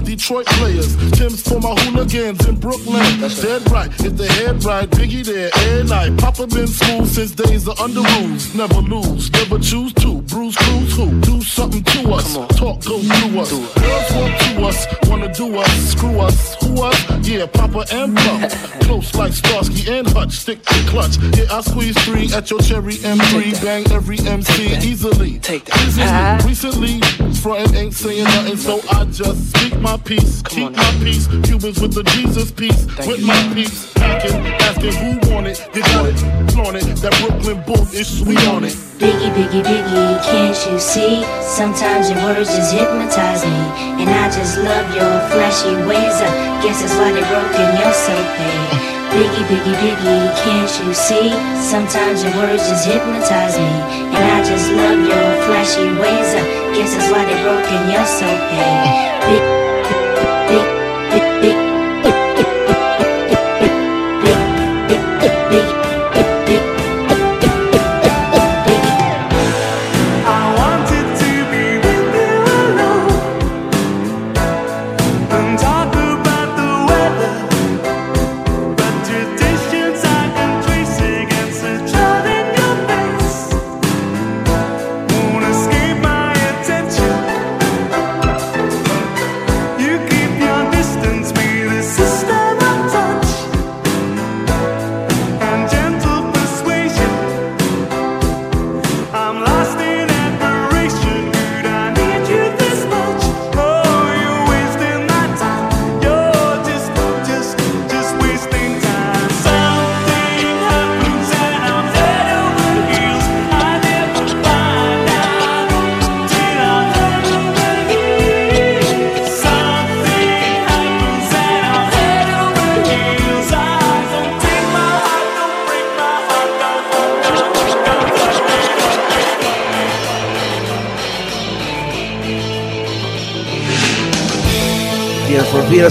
Detroit 0.10 0.48
players. 0.48 0.96
Tim's 1.12 1.44
for 1.44 1.60
my 1.60 1.76
hooligans 1.82 2.44
in 2.48 2.56
Brooklyn. 2.56 3.22
That's 3.22 3.44
Dead 3.44 3.70
right, 3.70 3.92
if 4.04 4.18
they 4.18 4.28
head 4.28 4.64
right, 4.66 4.90
Biggie 4.90 5.24
there, 5.24 5.52
and 5.78 5.92
I. 5.92 6.10
Papa 6.18 6.48
been 6.48 6.66
school 6.66 7.06
since 7.06 7.30
days 7.30 7.68
of 7.68 7.78
Underoos. 7.78 8.56
Never 8.56 8.82
lose, 8.82 9.32
never 9.32 9.60
choose 9.60 9.94
to. 10.02 10.20
Bruce 10.24 10.56
Cruz 10.56 10.96
who? 10.96 11.22
Do 11.22 11.40
something 11.42 11.84
to 11.84 12.12
us. 12.14 12.34
Talk 12.58 12.84
go 12.86 12.98
through 12.98 13.40
us. 13.40 13.52
Girls 13.52 14.12
want 14.16 14.42
to 14.42 14.66
us, 14.66 14.88
wanna 15.08 15.32
do 15.32 15.58
us. 15.60 15.92
Screw 15.92 16.20
us, 16.20 16.56
who 16.64 16.82
us? 16.82 17.28
Yeah, 17.28 17.46
Papa 17.46 17.86
and 17.92 18.18
Puff. 18.18 18.80
Close 18.82 19.14
like 19.14 19.34
Starsky 19.34 19.92
and 19.92 20.08
Hutch, 20.08 20.32
stick 20.32 20.64
to 20.64 20.74
clutch. 20.90 21.18
Yeah, 21.38 21.46
I 21.52 21.62
squeeze 21.62 21.98
three 22.04 22.34
at 22.34 22.50
your 22.50 22.62
cherry 22.62 22.96
M3. 22.96 23.64
Bang 23.64 23.86
every 23.92 24.18
MC 24.20 24.76
easily. 24.78 25.38
Take 25.38 25.66
that. 25.66 25.78
Easily. 25.86 26.50
Recently, 26.50 27.34
frontin' 27.36 27.76
ain't 27.76 27.94
saying 27.94 28.24
nothing, 28.24 28.58
so 28.58 28.82
I 28.90 29.06
just 29.06 29.56
speak 29.56 29.80
my 29.80 29.99
peace, 30.04 30.42
keep 30.44 30.72
my 30.72 30.92
peace. 31.04 31.28
Cubans 31.28 31.80
with 31.80 31.94
the 31.94 32.04
Jesus 32.16 32.52
peace, 32.52 32.86
with 33.08 33.22
my 33.26 33.38
peace. 33.54 33.94
Packing, 33.94 34.36
asking 34.66 34.96
who 34.98 35.10
want 35.32 35.48
it, 35.48 35.58
got 35.74 36.06
it, 36.06 36.18
flaunt 36.52 36.76
it. 36.78 36.86
That 37.02 37.14
Brooklyn 37.22 37.64
booth 37.66 37.94
is 37.94 38.08
sweet 38.20 38.42
on 38.50 38.64
it. 38.64 38.74
Biggie, 39.00 39.32
biggie, 39.32 39.64
biggie, 39.64 40.24
can't 40.26 40.58
you 40.68 40.80
see? 40.80 41.24
Sometimes 41.42 42.10
your 42.10 42.20
words 42.24 42.50
just 42.50 42.74
hypnotize 42.74 43.46
me. 43.46 43.60
And 44.02 44.10
I 44.10 44.28
just 44.30 44.58
love 44.58 44.88
your 44.96 45.16
flashy 45.32 45.74
ways. 45.88 46.18
I 46.20 46.30
guess 46.64 46.82
that's 46.82 46.96
why 46.96 47.12
they 47.14 47.24
broke 47.30 47.56
in 47.56 47.70
your 47.80 47.94
so 47.94 48.16
big. 48.36 48.90
Biggie, 49.10 49.46
biggie, 49.50 49.78
biggie, 49.80 50.28
can't 50.44 50.74
you 50.86 50.94
see? 50.94 51.32
Sometimes 51.58 52.24
your 52.24 52.34
words 52.36 52.68
just 52.68 52.86
hypnotize 52.86 53.58
me. 53.58 53.72
And 54.16 54.24
I 54.24 54.44
just 54.44 54.70
love 54.72 55.00
your 55.02 55.30
flashy 55.48 55.88
ways. 55.98 56.30
I 56.36 56.44
guess 56.76 56.94
that's 56.94 57.10
why 57.10 57.26
they 57.26 57.38
broke 57.42 57.68
in 57.68 57.84
your 57.90 58.06
so 58.06 58.28
big. 58.28 59.59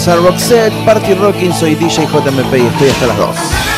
a 0.06 0.14
Roxette, 0.14 0.72
Party 0.84 1.14
Rocking, 1.14 1.52
soy 1.52 1.74
DJ 1.74 2.06
JMP 2.06 2.54
y 2.56 2.66
estoy 2.66 2.88
hasta 2.88 3.06
las 3.06 3.16
2. 3.16 3.77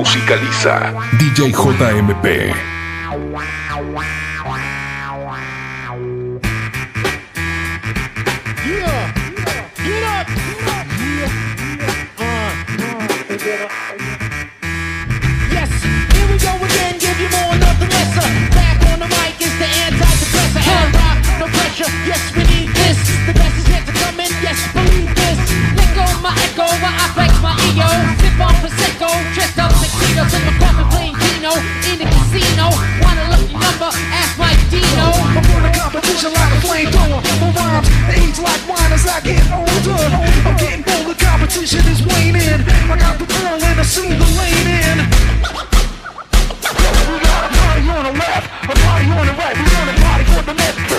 musicaliza 0.00 0.94
DJ 1.18 1.52
JMP. 1.52 2.79
Yo, 30.20 30.28
take 30.28 30.44
my 30.44 30.52
pep 30.60 30.76
and 30.76 30.90
playing 30.92 31.16
Dino 31.16 31.56
in 31.88 31.96
the 31.96 32.04
casino. 32.04 32.68
Want 33.00 33.16
a 33.16 33.24
lucky 33.32 33.56
number? 33.56 33.88
Ask 34.12 34.36
Mike 34.36 34.60
Dino. 34.68 35.16
I'm 35.16 35.40
on 35.48 35.64
a 35.64 35.72
competition 35.72 36.36
like 36.36 36.52
a 36.52 36.60
flamethrower. 36.60 37.24
My 37.40 37.48
rhymes 37.56 37.88
age 38.12 38.36
like 38.36 38.60
wine 38.68 38.92
as 38.92 39.08
I 39.08 39.24
get 39.24 39.40
older. 39.48 39.96
I'm 40.44 40.60
getting 40.60 40.84
bold, 40.84 41.08
the 41.08 41.16
competition 41.16 41.80
is 41.88 42.04
waning. 42.04 42.60
I 42.92 43.00
got 43.00 43.16
the 43.16 43.24
ball 43.24 43.64
and 43.64 43.80
I 43.80 43.82
see 43.82 44.12
the 44.12 44.28
lane 44.36 44.68
in. 44.68 45.08
We 47.08 47.16
got 47.24 47.40
a 47.40 47.56
party 47.56 47.88
on 47.88 48.04
the 48.04 48.12
left, 48.20 48.44
a 48.68 48.76
party 48.76 49.06
on 49.08 49.24
the 49.24 49.32
right. 49.40 49.56
We're 49.56 49.80
on 49.80 49.88
a 49.88 49.96
party 50.04 50.24
for 50.36 50.42
the 50.44 50.52
left. 50.52 50.89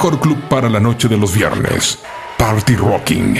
mejor 0.00 0.18
club 0.18 0.40
para 0.48 0.70
la 0.70 0.80
noche 0.80 1.08
de 1.08 1.18
los 1.18 1.34
viernes. 1.34 1.98
Party 2.38 2.74
Rocking. 2.74 3.38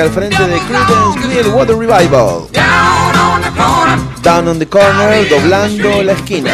al 0.00 0.10
frente 0.10 0.42
de 0.46 0.58
Creedence 0.60 1.20
Clearwater 1.20 1.76
Revival. 1.76 2.46
Down 4.22 4.48
on 4.48 4.58
the 4.58 4.66
corner, 4.66 5.28
doblando 5.28 6.02
la 6.02 6.12
esquina. 6.12 6.50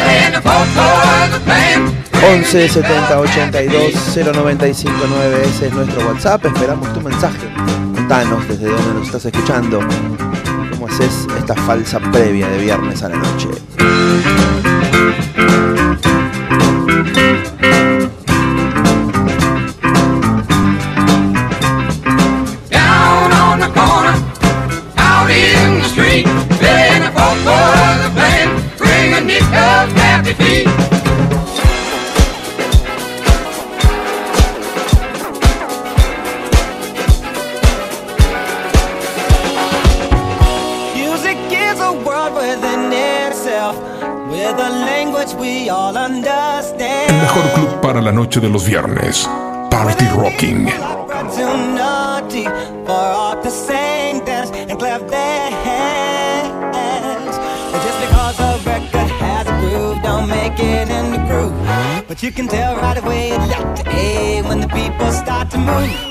11 2.29 2.69
70 2.69 3.19
82 3.19 3.93
0959, 4.15 5.45
ese 5.45 5.67
es 5.67 5.73
nuestro 5.73 6.07
WhatsApp. 6.07 6.45
Esperamos 6.45 6.93
tu 6.93 7.01
mensaje. 7.01 7.47
Contanos 7.95 8.47
desde 8.47 8.65
dónde 8.69 8.93
nos 8.95 9.05
estás 9.05 9.25
escuchando. 9.25 9.79
¿Cómo 10.71 10.87
haces 10.87 11.27
esta 11.37 11.55
falsa 11.55 11.99
previa 11.99 12.47
de 12.49 12.57
viernes 12.57 13.01
a 13.03 13.09
la 13.09 13.17
noche? 13.17 13.49
noche 48.37 48.47
de 48.47 48.49
los 48.49 48.65
viernes. 48.65 49.27
Party 49.69 50.05
Rocking. 50.15 50.65
But 62.07 62.23
you 62.23 62.31
can 62.31 62.47
tell 62.47 62.75
right 62.77 62.97
away, 62.97 63.31
when 64.41 64.61
the 64.61 64.67
people 64.67 65.11
start 65.11 65.51
to 65.51 65.57
move. 65.57 66.06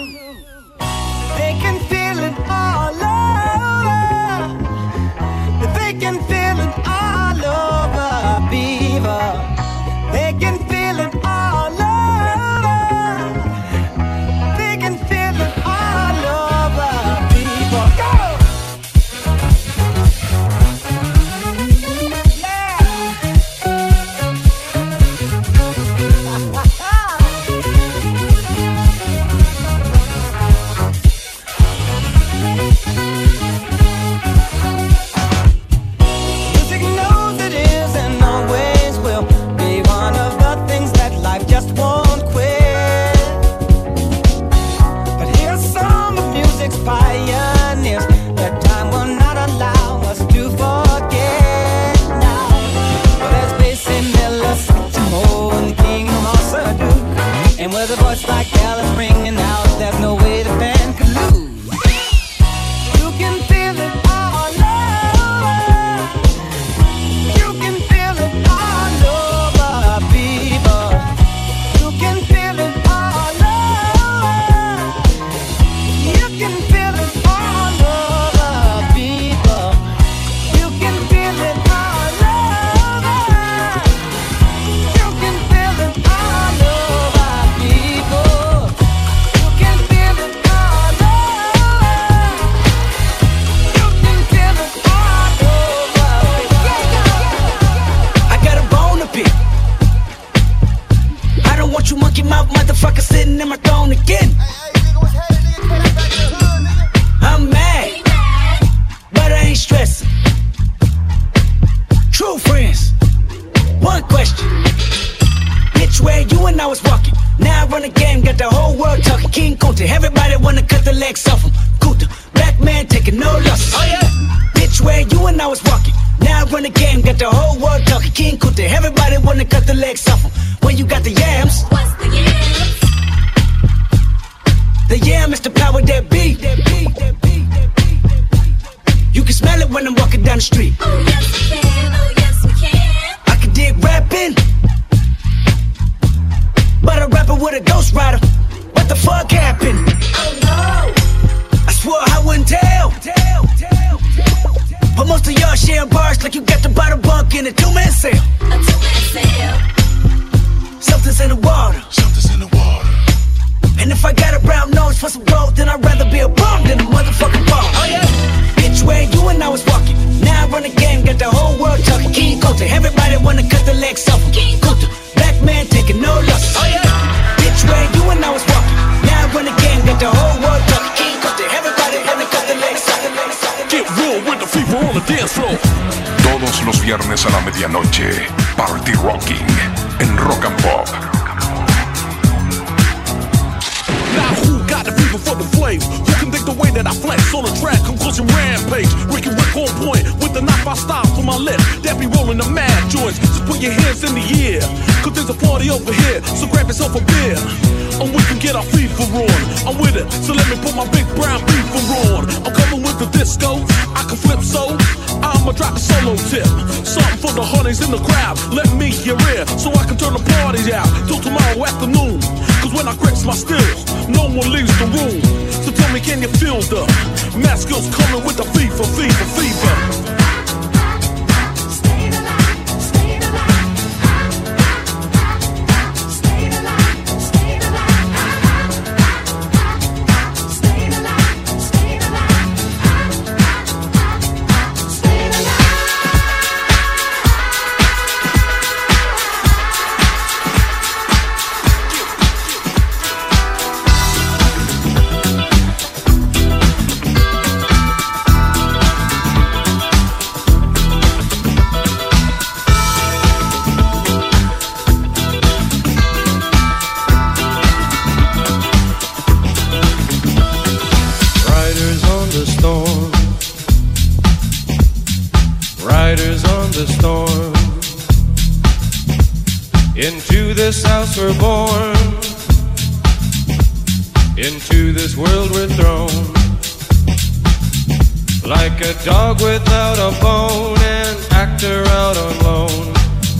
Like 288.46 288.80
a 288.80 288.94
dog 289.04 289.42
without 289.42 289.98
a 289.98 290.12
bone, 290.22 290.78
an 290.78 291.16
actor 291.32 291.82
out 291.88 292.16
on 292.16 292.38
loan, 292.44 292.92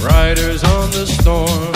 riders 0.03 0.65
on 0.65 0.91
the 0.91 1.07
storm. 1.07 1.73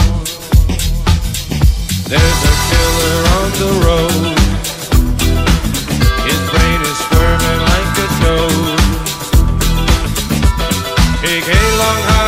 There's 2.10 2.40
a 2.50 2.54
killer 2.70 3.18
on 3.38 3.48
the 3.62 3.70
road. 3.86 4.36
His 6.26 6.40
brain 6.50 6.80
is 6.90 6.98
squirming 7.06 7.60
like 7.70 7.98
a 8.02 8.08
toad. 8.20 8.78
Take 11.22 11.46
a 11.46 11.62
long 11.78 12.02
holiday. 12.02 12.19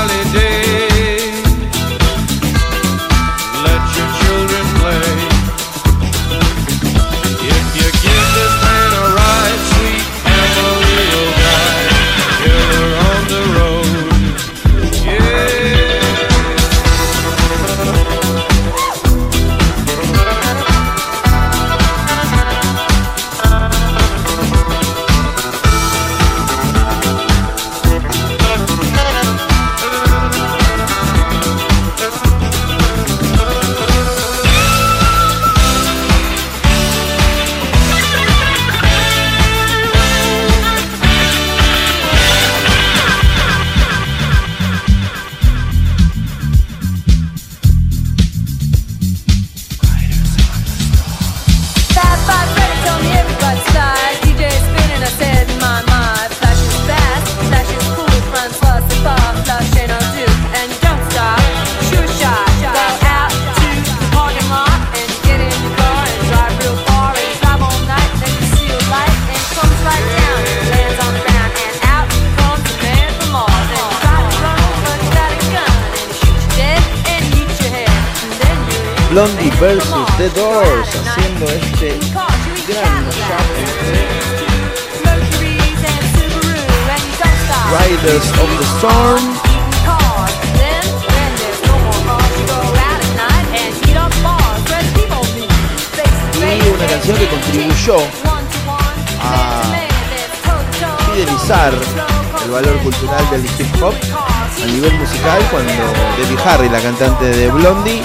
El 101.53 102.51
valor 102.51 102.79
cultural 102.79 103.31
del 103.31 103.45
hip 103.45 103.83
hop 103.83 103.93
a 103.93 104.67
nivel 104.67 104.95
musical 104.95 105.39
cuando 105.51 105.71
Debbie 106.17 106.43
Harry, 106.47 106.69
la 106.71 106.81
cantante 106.81 107.27
de 107.27 107.51
Blondie, 107.51 108.01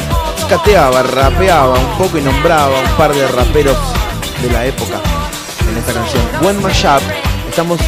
cateaba, 0.50 1.02
rapeaba 1.04 1.80
un 1.80 1.98
poco 1.98 2.18
y 2.18 2.22
nombraba 2.22 2.78
un 2.78 2.98
par 2.98 3.14
de 3.14 3.26
raperos 3.26 3.78
de 4.42 4.52
la 4.52 4.66
época 4.66 5.00
en 5.72 5.78
esta 5.78 5.94
canción. 5.94 6.22
Buen 6.42 6.62
mashup, 6.62 7.02
estamos 7.48 7.80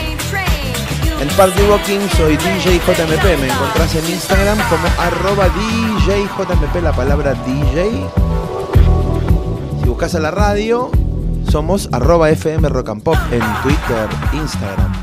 en 1.20 1.28
Party 1.36 1.62
Rocking, 1.68 2.10
soy 2.16 2.38
DJ 2.38 2.80
JMP, 2.80 3.24
me 3.42 3.48
encontrás 3.48 3.94
en 3.96 4.10
Instagram 4.10 4.58
como 4.70 4.88
arroba 4.98 5.50
DJ 5.50 6.24
JMP, 6.38 6.82
la 6.82 6.94
palabra 6.94 7.34
DJ. 7.34 8.08
Si 9.82 9.90
buscas 9.90 10.16
a 10.16 10.20
la 10.20 10.32
radio, 10.32 10.90
somos 11.52 11.90
arroba 11.92 12.30
FM 12.30 12.70
Rock 12.70 12.90
and 12.90 13.04
Pop 13.04 13.18
en 13.32 13.42
Twitter, 13.62 14.08
Instagram. 14.32 14.99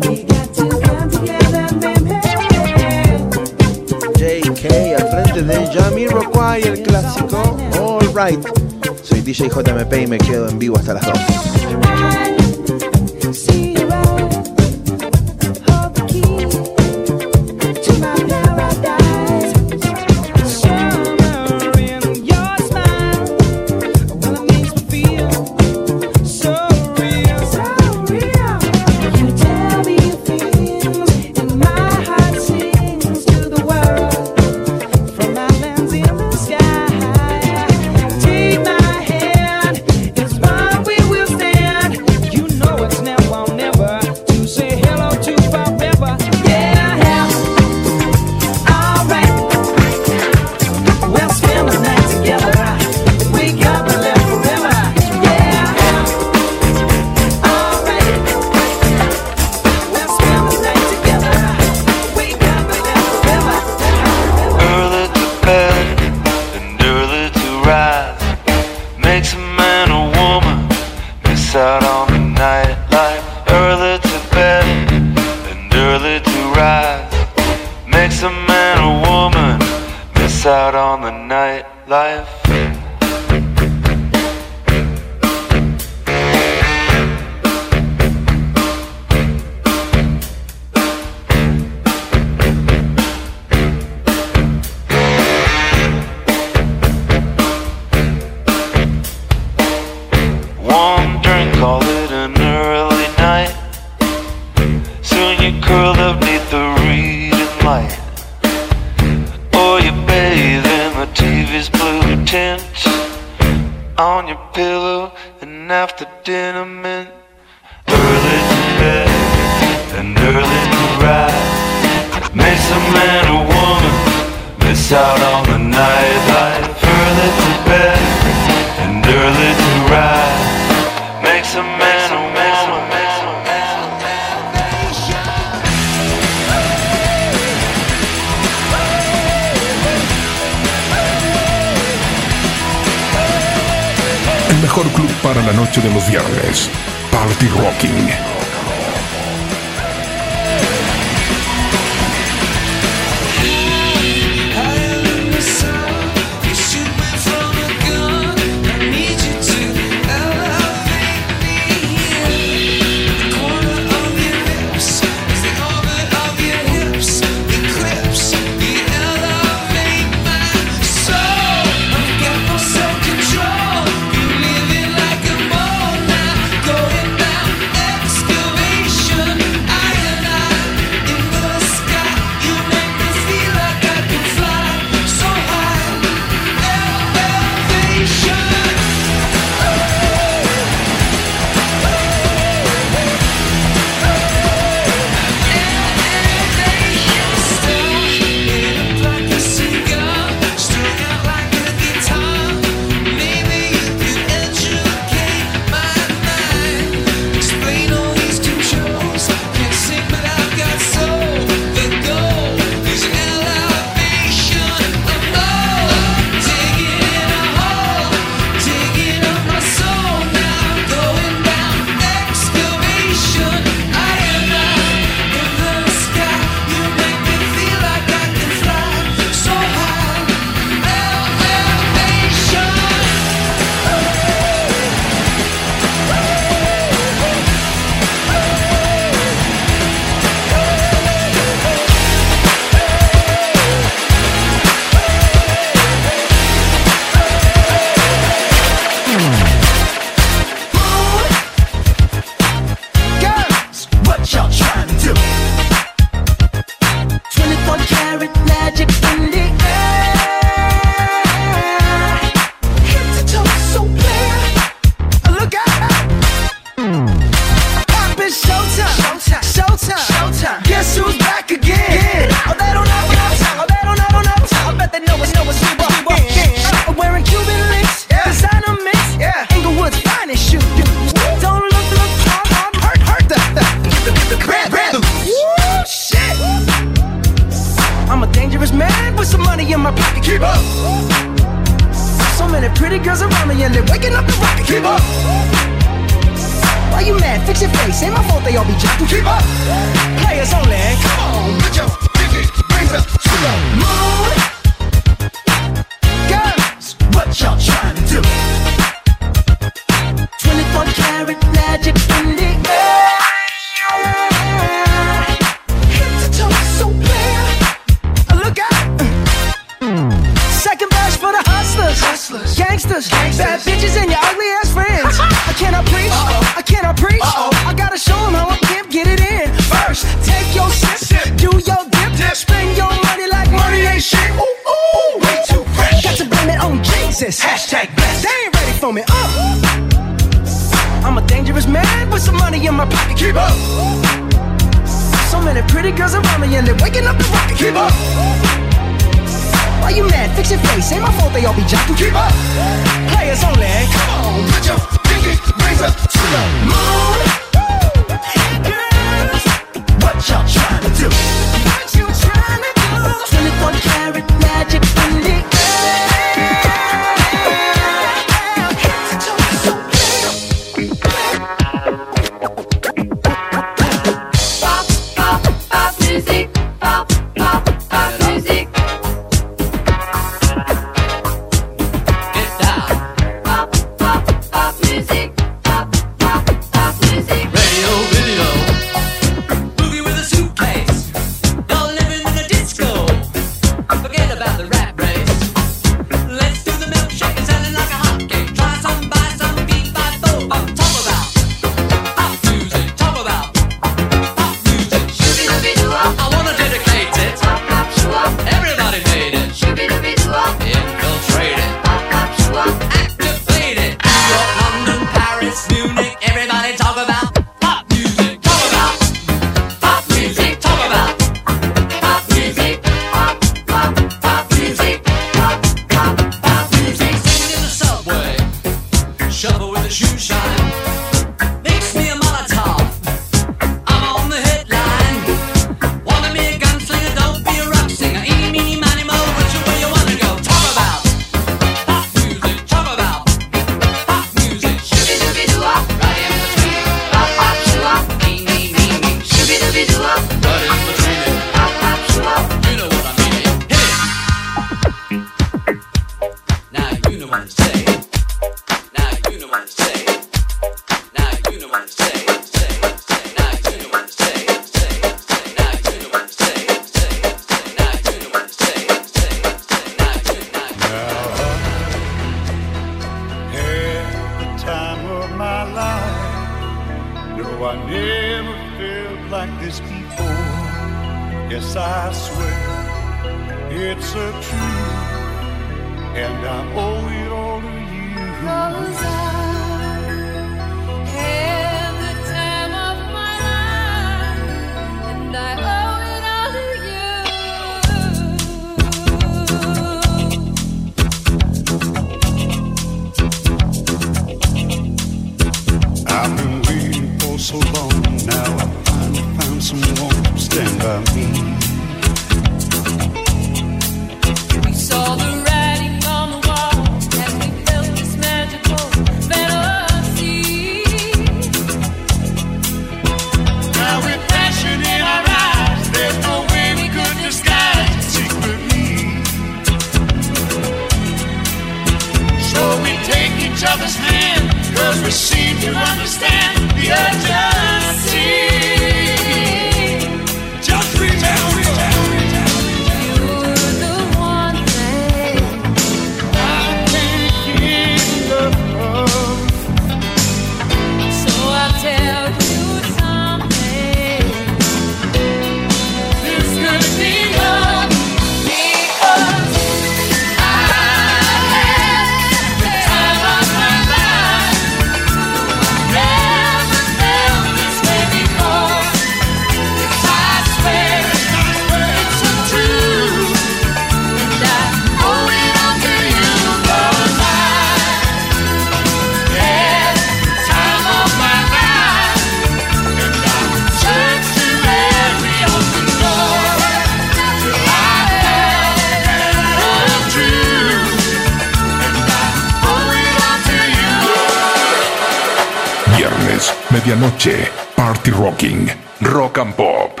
Rock 599.00 599.38
and 599.38 599.54
Pop. 599.54 600.00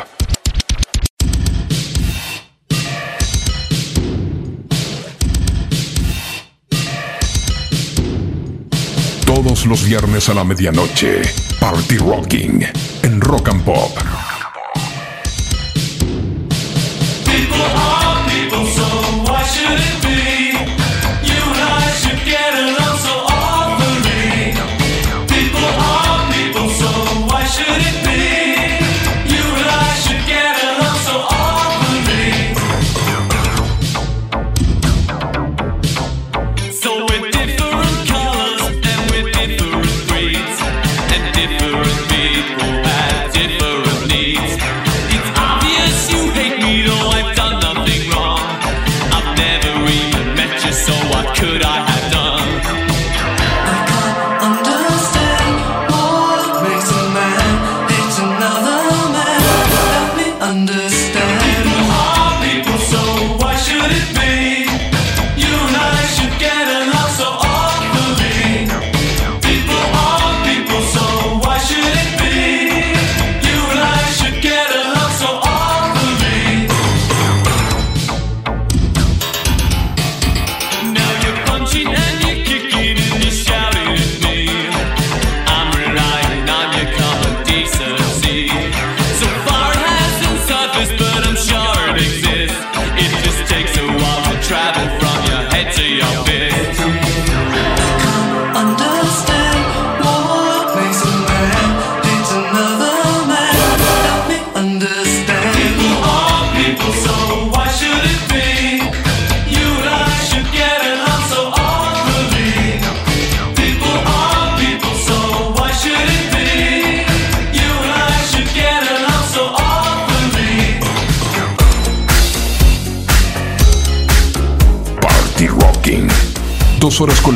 Todos 9.26 9.66
los 9.66 9.84
viernes 9.84 10.28
a 10.28 10.34
la 10.34 10.44
medianoche, 10.44 11.22
Party 11.58 11.98
Rocking 11.98 12.64
en 13.02 13.20
Rock 13.20 13.48
and 13.48 13.64
Pop. 13.64 13.98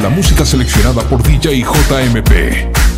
la 0.02 0.08
música 0.08 0.44
seleccionada 0.44 1.02
por 1.02 1.22
DJ 1.22 1.62
JMP. 1.62 2.91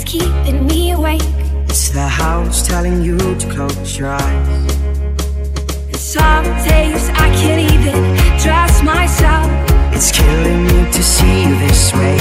It's 0.00 0.12
keeping 0.12 0.64
me 0.64 0.92
awake. 0.92 1.26
It's 1.66 1.90
the 1.90 2.06
house 2.06 2.64
telling 2.64 3.02
you 3.02 3.18
to 3.18 3.46
close 3.50 3.98
your 3.98 4.10
eyes. 4.10 4.76
And 5.90 5.96
some 5.96 6.44
days 6.62 7.10
I 7.18 7.26
can't 7.34 7.66
even 7.66 8.14
trust 8.38 8.84
myself. 8.84 9.50
It's 9.92 10.12
killing 10.12 10.62
me 10.66 10.78
to 10.92 11.02
see 11.02 11.42
you 11.42 11.58
this 11.66 11.92
way. 11.94 12.16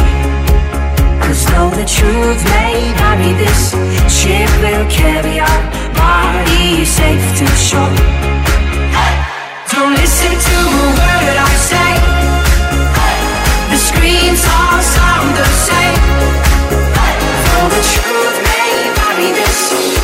Cause 1.22 1.46
though 1.54 1.70
the 1.70 1.86
truth 1.86 2.42
may 2.58 2.82
vary, 2.98 3.34
this 3.38 3.70
ship 4.10 4.50
will 4.66 4.88
carry 4.90 5.40
our 5.40 5.62
body 5.94 6.84
safe 6.84 7.28
to 7.38 7.46
shore. 7.62 7.94
Don't 9.70 9.94
listen 9.94 10.34
to 10.34 10.58
a 10.66 10.90
word 10.98 11.38
I 11.46 11.54
say. 11.70 11.94
The 13.70 13.78
screams 13.78 14.42
all 14.50 14.82
sound 14.82 15.30
the 15.38 15.46
same. 15.70 16.37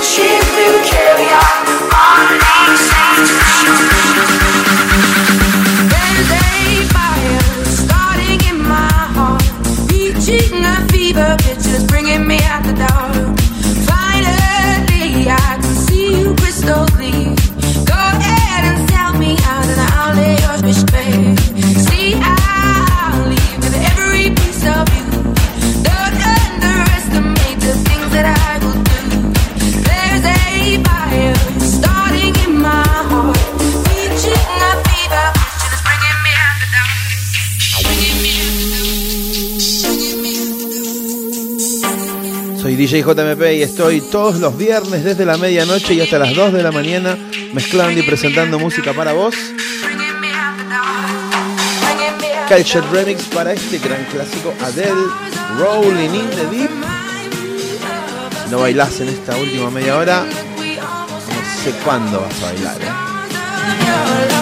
She 0.03 0.21
will 0.21 0.83
carry 0.85 1.25
on, 1.33 1.65
all 1.91 2.27
things 3.87 4.42
DJ 42.93 43.01
JMP 43.01 43.41
y 43.55 43.63
estoy 43.63 44.01
todos 44.01 44.35
los 44.35 44.55
viernes 44.55 45.03
desde 45.03 45.25
la 45.25 45.35
medianoche 45.35 45.95
y 45.95 46.01
hasta 46.01 46.19
las 46.19 46.35
2 46.35 46.53
de 46.53 46.61
la 46.61 46.71
mañana 46.71 47.17
mezclando 47.51 47.99
y 47.99 48.03
presentando 48.03 48.59
música 48.59 48.93
para 48.93 49.13
vos. 49.13 49.33
Culture 52.47 52.85
Remix 52.91 53.23
para 53.33 53.53
este 53.53 53.79
gran 53.79 54.05
clásico 54.11 54.53
Adele, 54.61 54.93
Rolling 55.57 56.13
in 56.13 56.29
the 56.29 56.45
Deep. 56.55 56.69
No 58.51 58.59
bailás 58.59 58.99
en 58.99 59.09
esta 59.09 59.35
última 59.37 59.71
media 59.71 59.97
hora, 59.97 60.23
no 60.23 61.63
sé 61.63 61.71
cuándo 61.83 62.21
vas 62.21 62.43
a 62.43 62.45
bailar. 62.45 62.77
¿eh? 62.79 64.32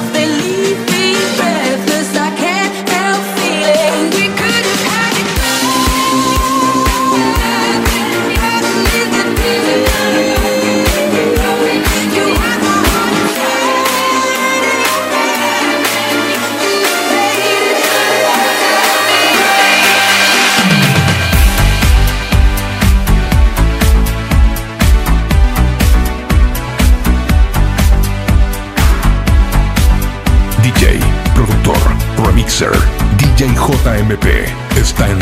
JMP 33.91 34.25
está 34.77 35.09
en 35.09 35.19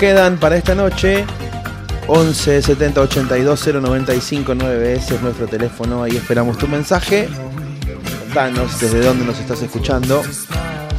quedan 0.00 0.38
para 0.38 0.56
esta 0.56 0.74
noche. 0.74 1.26
11 2.06 2.62
70 2.62 3.02
82 3.02 3.66
095 3.66 4.54
9 4.54 4.94
ese 4.94 5.14
es 5.16 5.20
nuestro 5.20 5.46
teléfono, 5.46 6.02
ahí 6.02 6.16
esperamos 6.16 6.56
tu 6.56 6.66
mensaje. 6.66 7.28
Danos 8.34 8.80
desde 8.80 9.00
dónde 9.00 9.26
nos 9.26 9.38
estás 9.38 9.60
escuchando. 9.60 10.22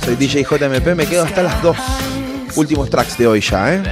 Soy 0.05 0.15
DJ 0.15 0.43
JMP, 0.43 0.95
me 0.95 1.07
quedo 1.07 1.23
hasta 1.23 1.41
las 1.41 1.61
2. 1.63 1.77
Últimos 2.55 2.91
tracks 2.91 3.17
de 3.17 3.25
hoy 3.25 3.41
ya, 3.41 3.73
¿eh? 3.73 3.83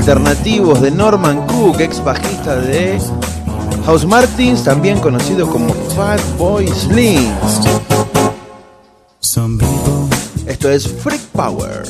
alternativos 0.00 0.80
de 0.80 0.90
Norman 0.90 1.46
Cook, 1.46 1.78
ex 1.80 2.02
bajista 2.02 2.56
de 2.56 2.98
House 3.84 4.06
Martins, 4.06 4.64
también 4.64 4.98
conocido 4.98 5.46
como 5.46 5.74
Fat 5.94 6.18
Boy 6.38 6.66
Slim. 6.68 7.30
Esto 10.46 10.70
es 10.70 10.88
Freak 10.88 11.20
Power. 11.32 11.84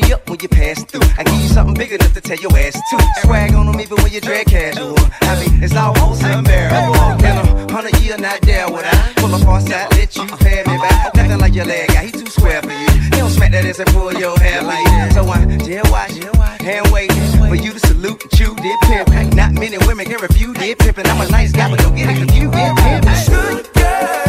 me 0.00 0.12
up 0.12 0.28
when 0.28 0.38
you 0.40 0.48
pass 0.48 0.82
through. 0.84 1.02
I 1.18 1.24
give 1.24 1.40
you 1.40 1.48
something 1.48 1.74
big 1.74 1.92
enough 1.92 2.12
to 2.14 2.20
tell 2.20 2.38
your 2.38 2.56
ass 2.56 2.74
to. 2.74 2.96
Swag 3.22 3.54
on 3.54 3.66
them 3.66 3.80
even 3.80 3.96
when 4.02 4.12
you 4.12 4.20
drag 4.20 4.46
casual. 4.46 4.94
I 5.22 5.32
mean, 5.40 5.62
it's 5.62 5.74
almost 5.74 6.22
unbearable. 6.22 6.94
In 7.24 7.36
a 7.36 7.72
hundred 7.72 7.96
year, 8.00 8.18
not 8.18 8.40
there 8.42 8.68
would 8.70 8.84
I 8.84 9.12
pull 9.16 9.34
up 9.34 9.46
on 9.46 9.60
side, 9.62 9.90
let 9.92 10.14
you 10.16 10.26
pay 10.38 10.62
me 10.66 10.76
back. 10.78 11.14
Nothing 11.14 11.38
like 11.38 11.54
your 11.54 11.66
leg 11.66 11.88
guy, 11.88 12.06
he 12.06 12.12
too 12.12 12.26
square 12.26 12.62
for 12.62 12.72
you. 12.72 12.90
He 13.04 13.10
don't 13.10 13.30
smack 13.30 13.52
that 13.52 13.64
ass 13.64 13.78
and 13.78 13.88
pull 13.90 14.12
your 14.14 14.38
hair 14.38 14.62
like 14.62 14.84
that. 14.84 15.12
So 15.14 15.28
I 15.28 15.56
jail 15.58 15.84
watch, 15.90 16.12
hand 16.60 16.90
wait 16.92 17.12
for 17.12 17.54
you 17.54 17.72
to 17.72 17.80
salute 17.80 18.22
you 18.38 18.54
did 18.56 18.78
pimp. 18.82 19.34
Not 19.34 19.52
many 19.54 19.78
women 19.86 20.06
can 20.06 20.20
refuse 20.20 20.56
did 20.56 20.98
And 20.98 21.06
I'm 21.06 21.26
a 21.26 21.30
nice 21.30 21.52
guy, 21.52 21.70
but 21.70 21.78
don't 21.80 21.94
get 21.94 22.10
it 22.10 22.18
confused. 22.18 22.52
Did 22.52 22.76
pimp. 22.76 23.04
Good 23.28 23.74
girl. 23.74 24.27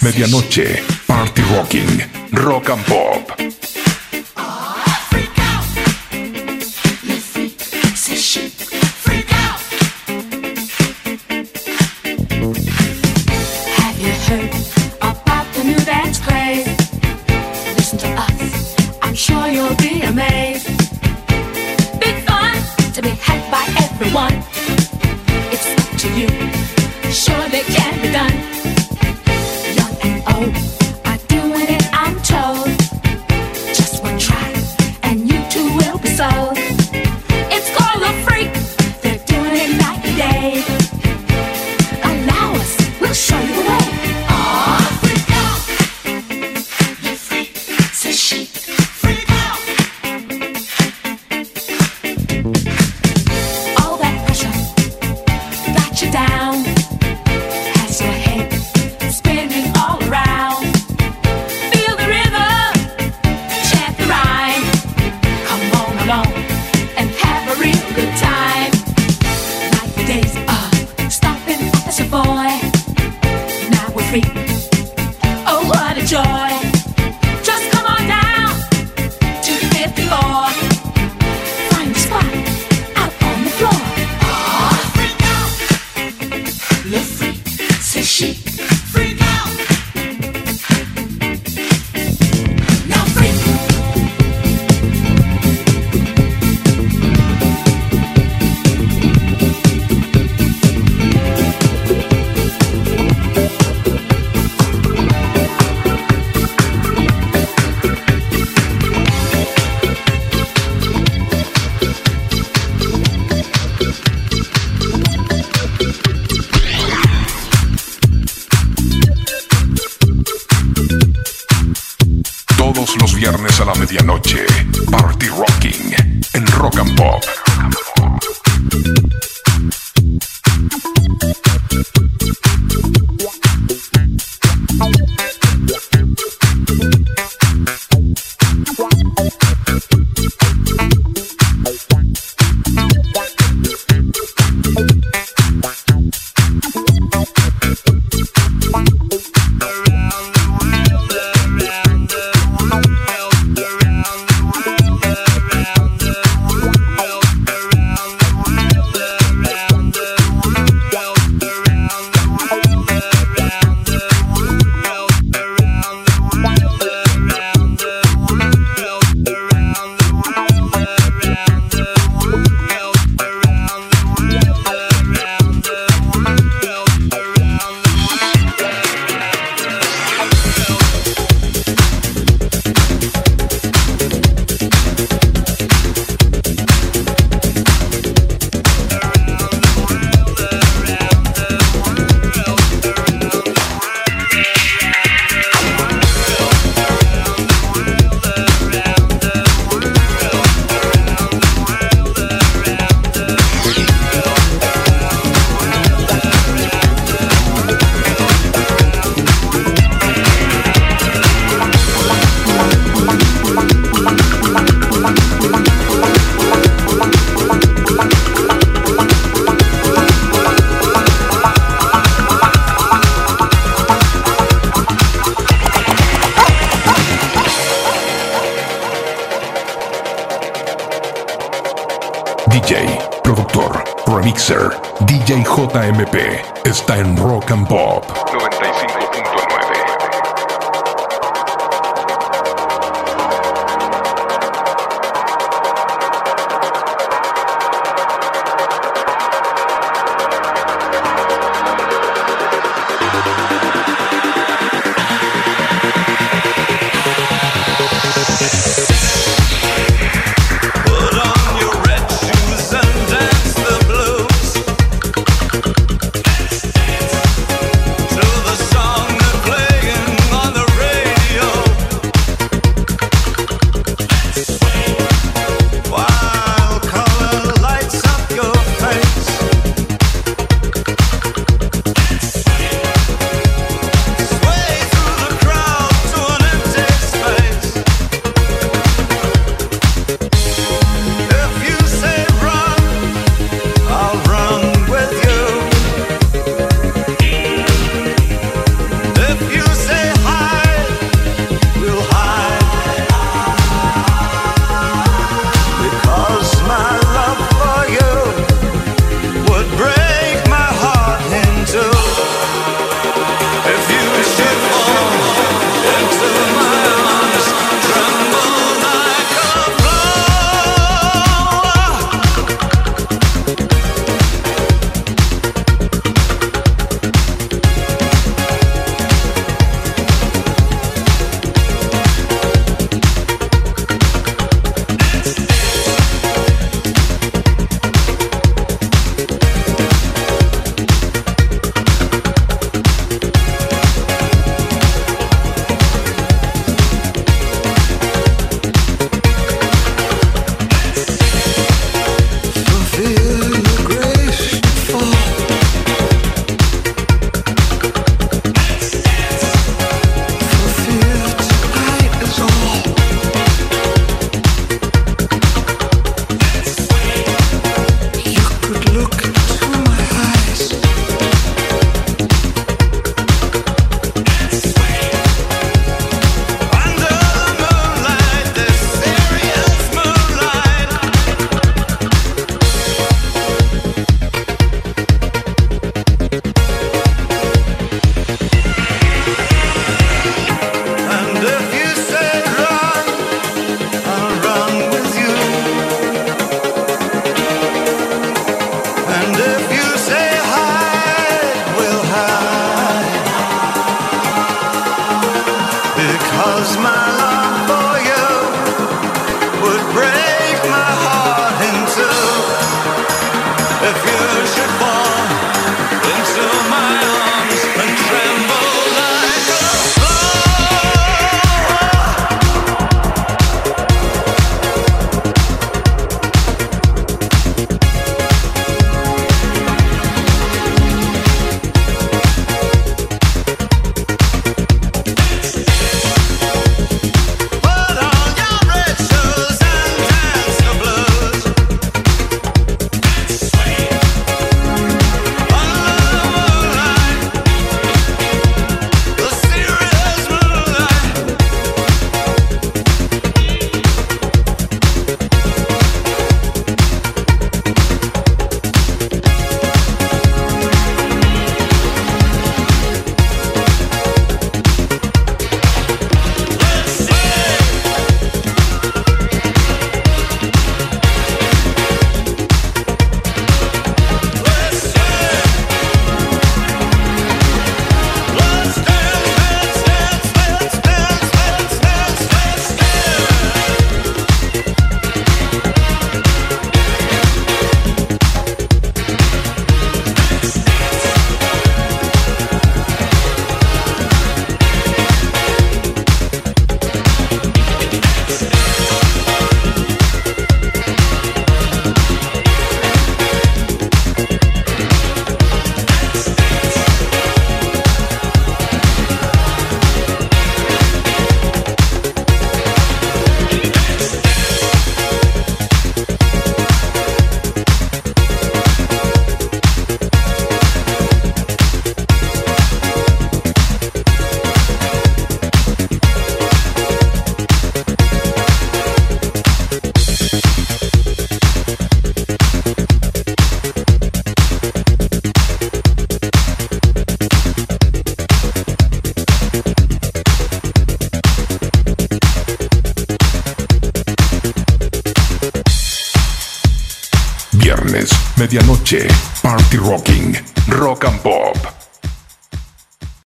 Medianoche, 0.00 0.82
Party 1.06 1.42
Rocking, 1.54 2.08
Rock 2.30 2.70
and 2.70 2.84
Pop. 2.84 3.45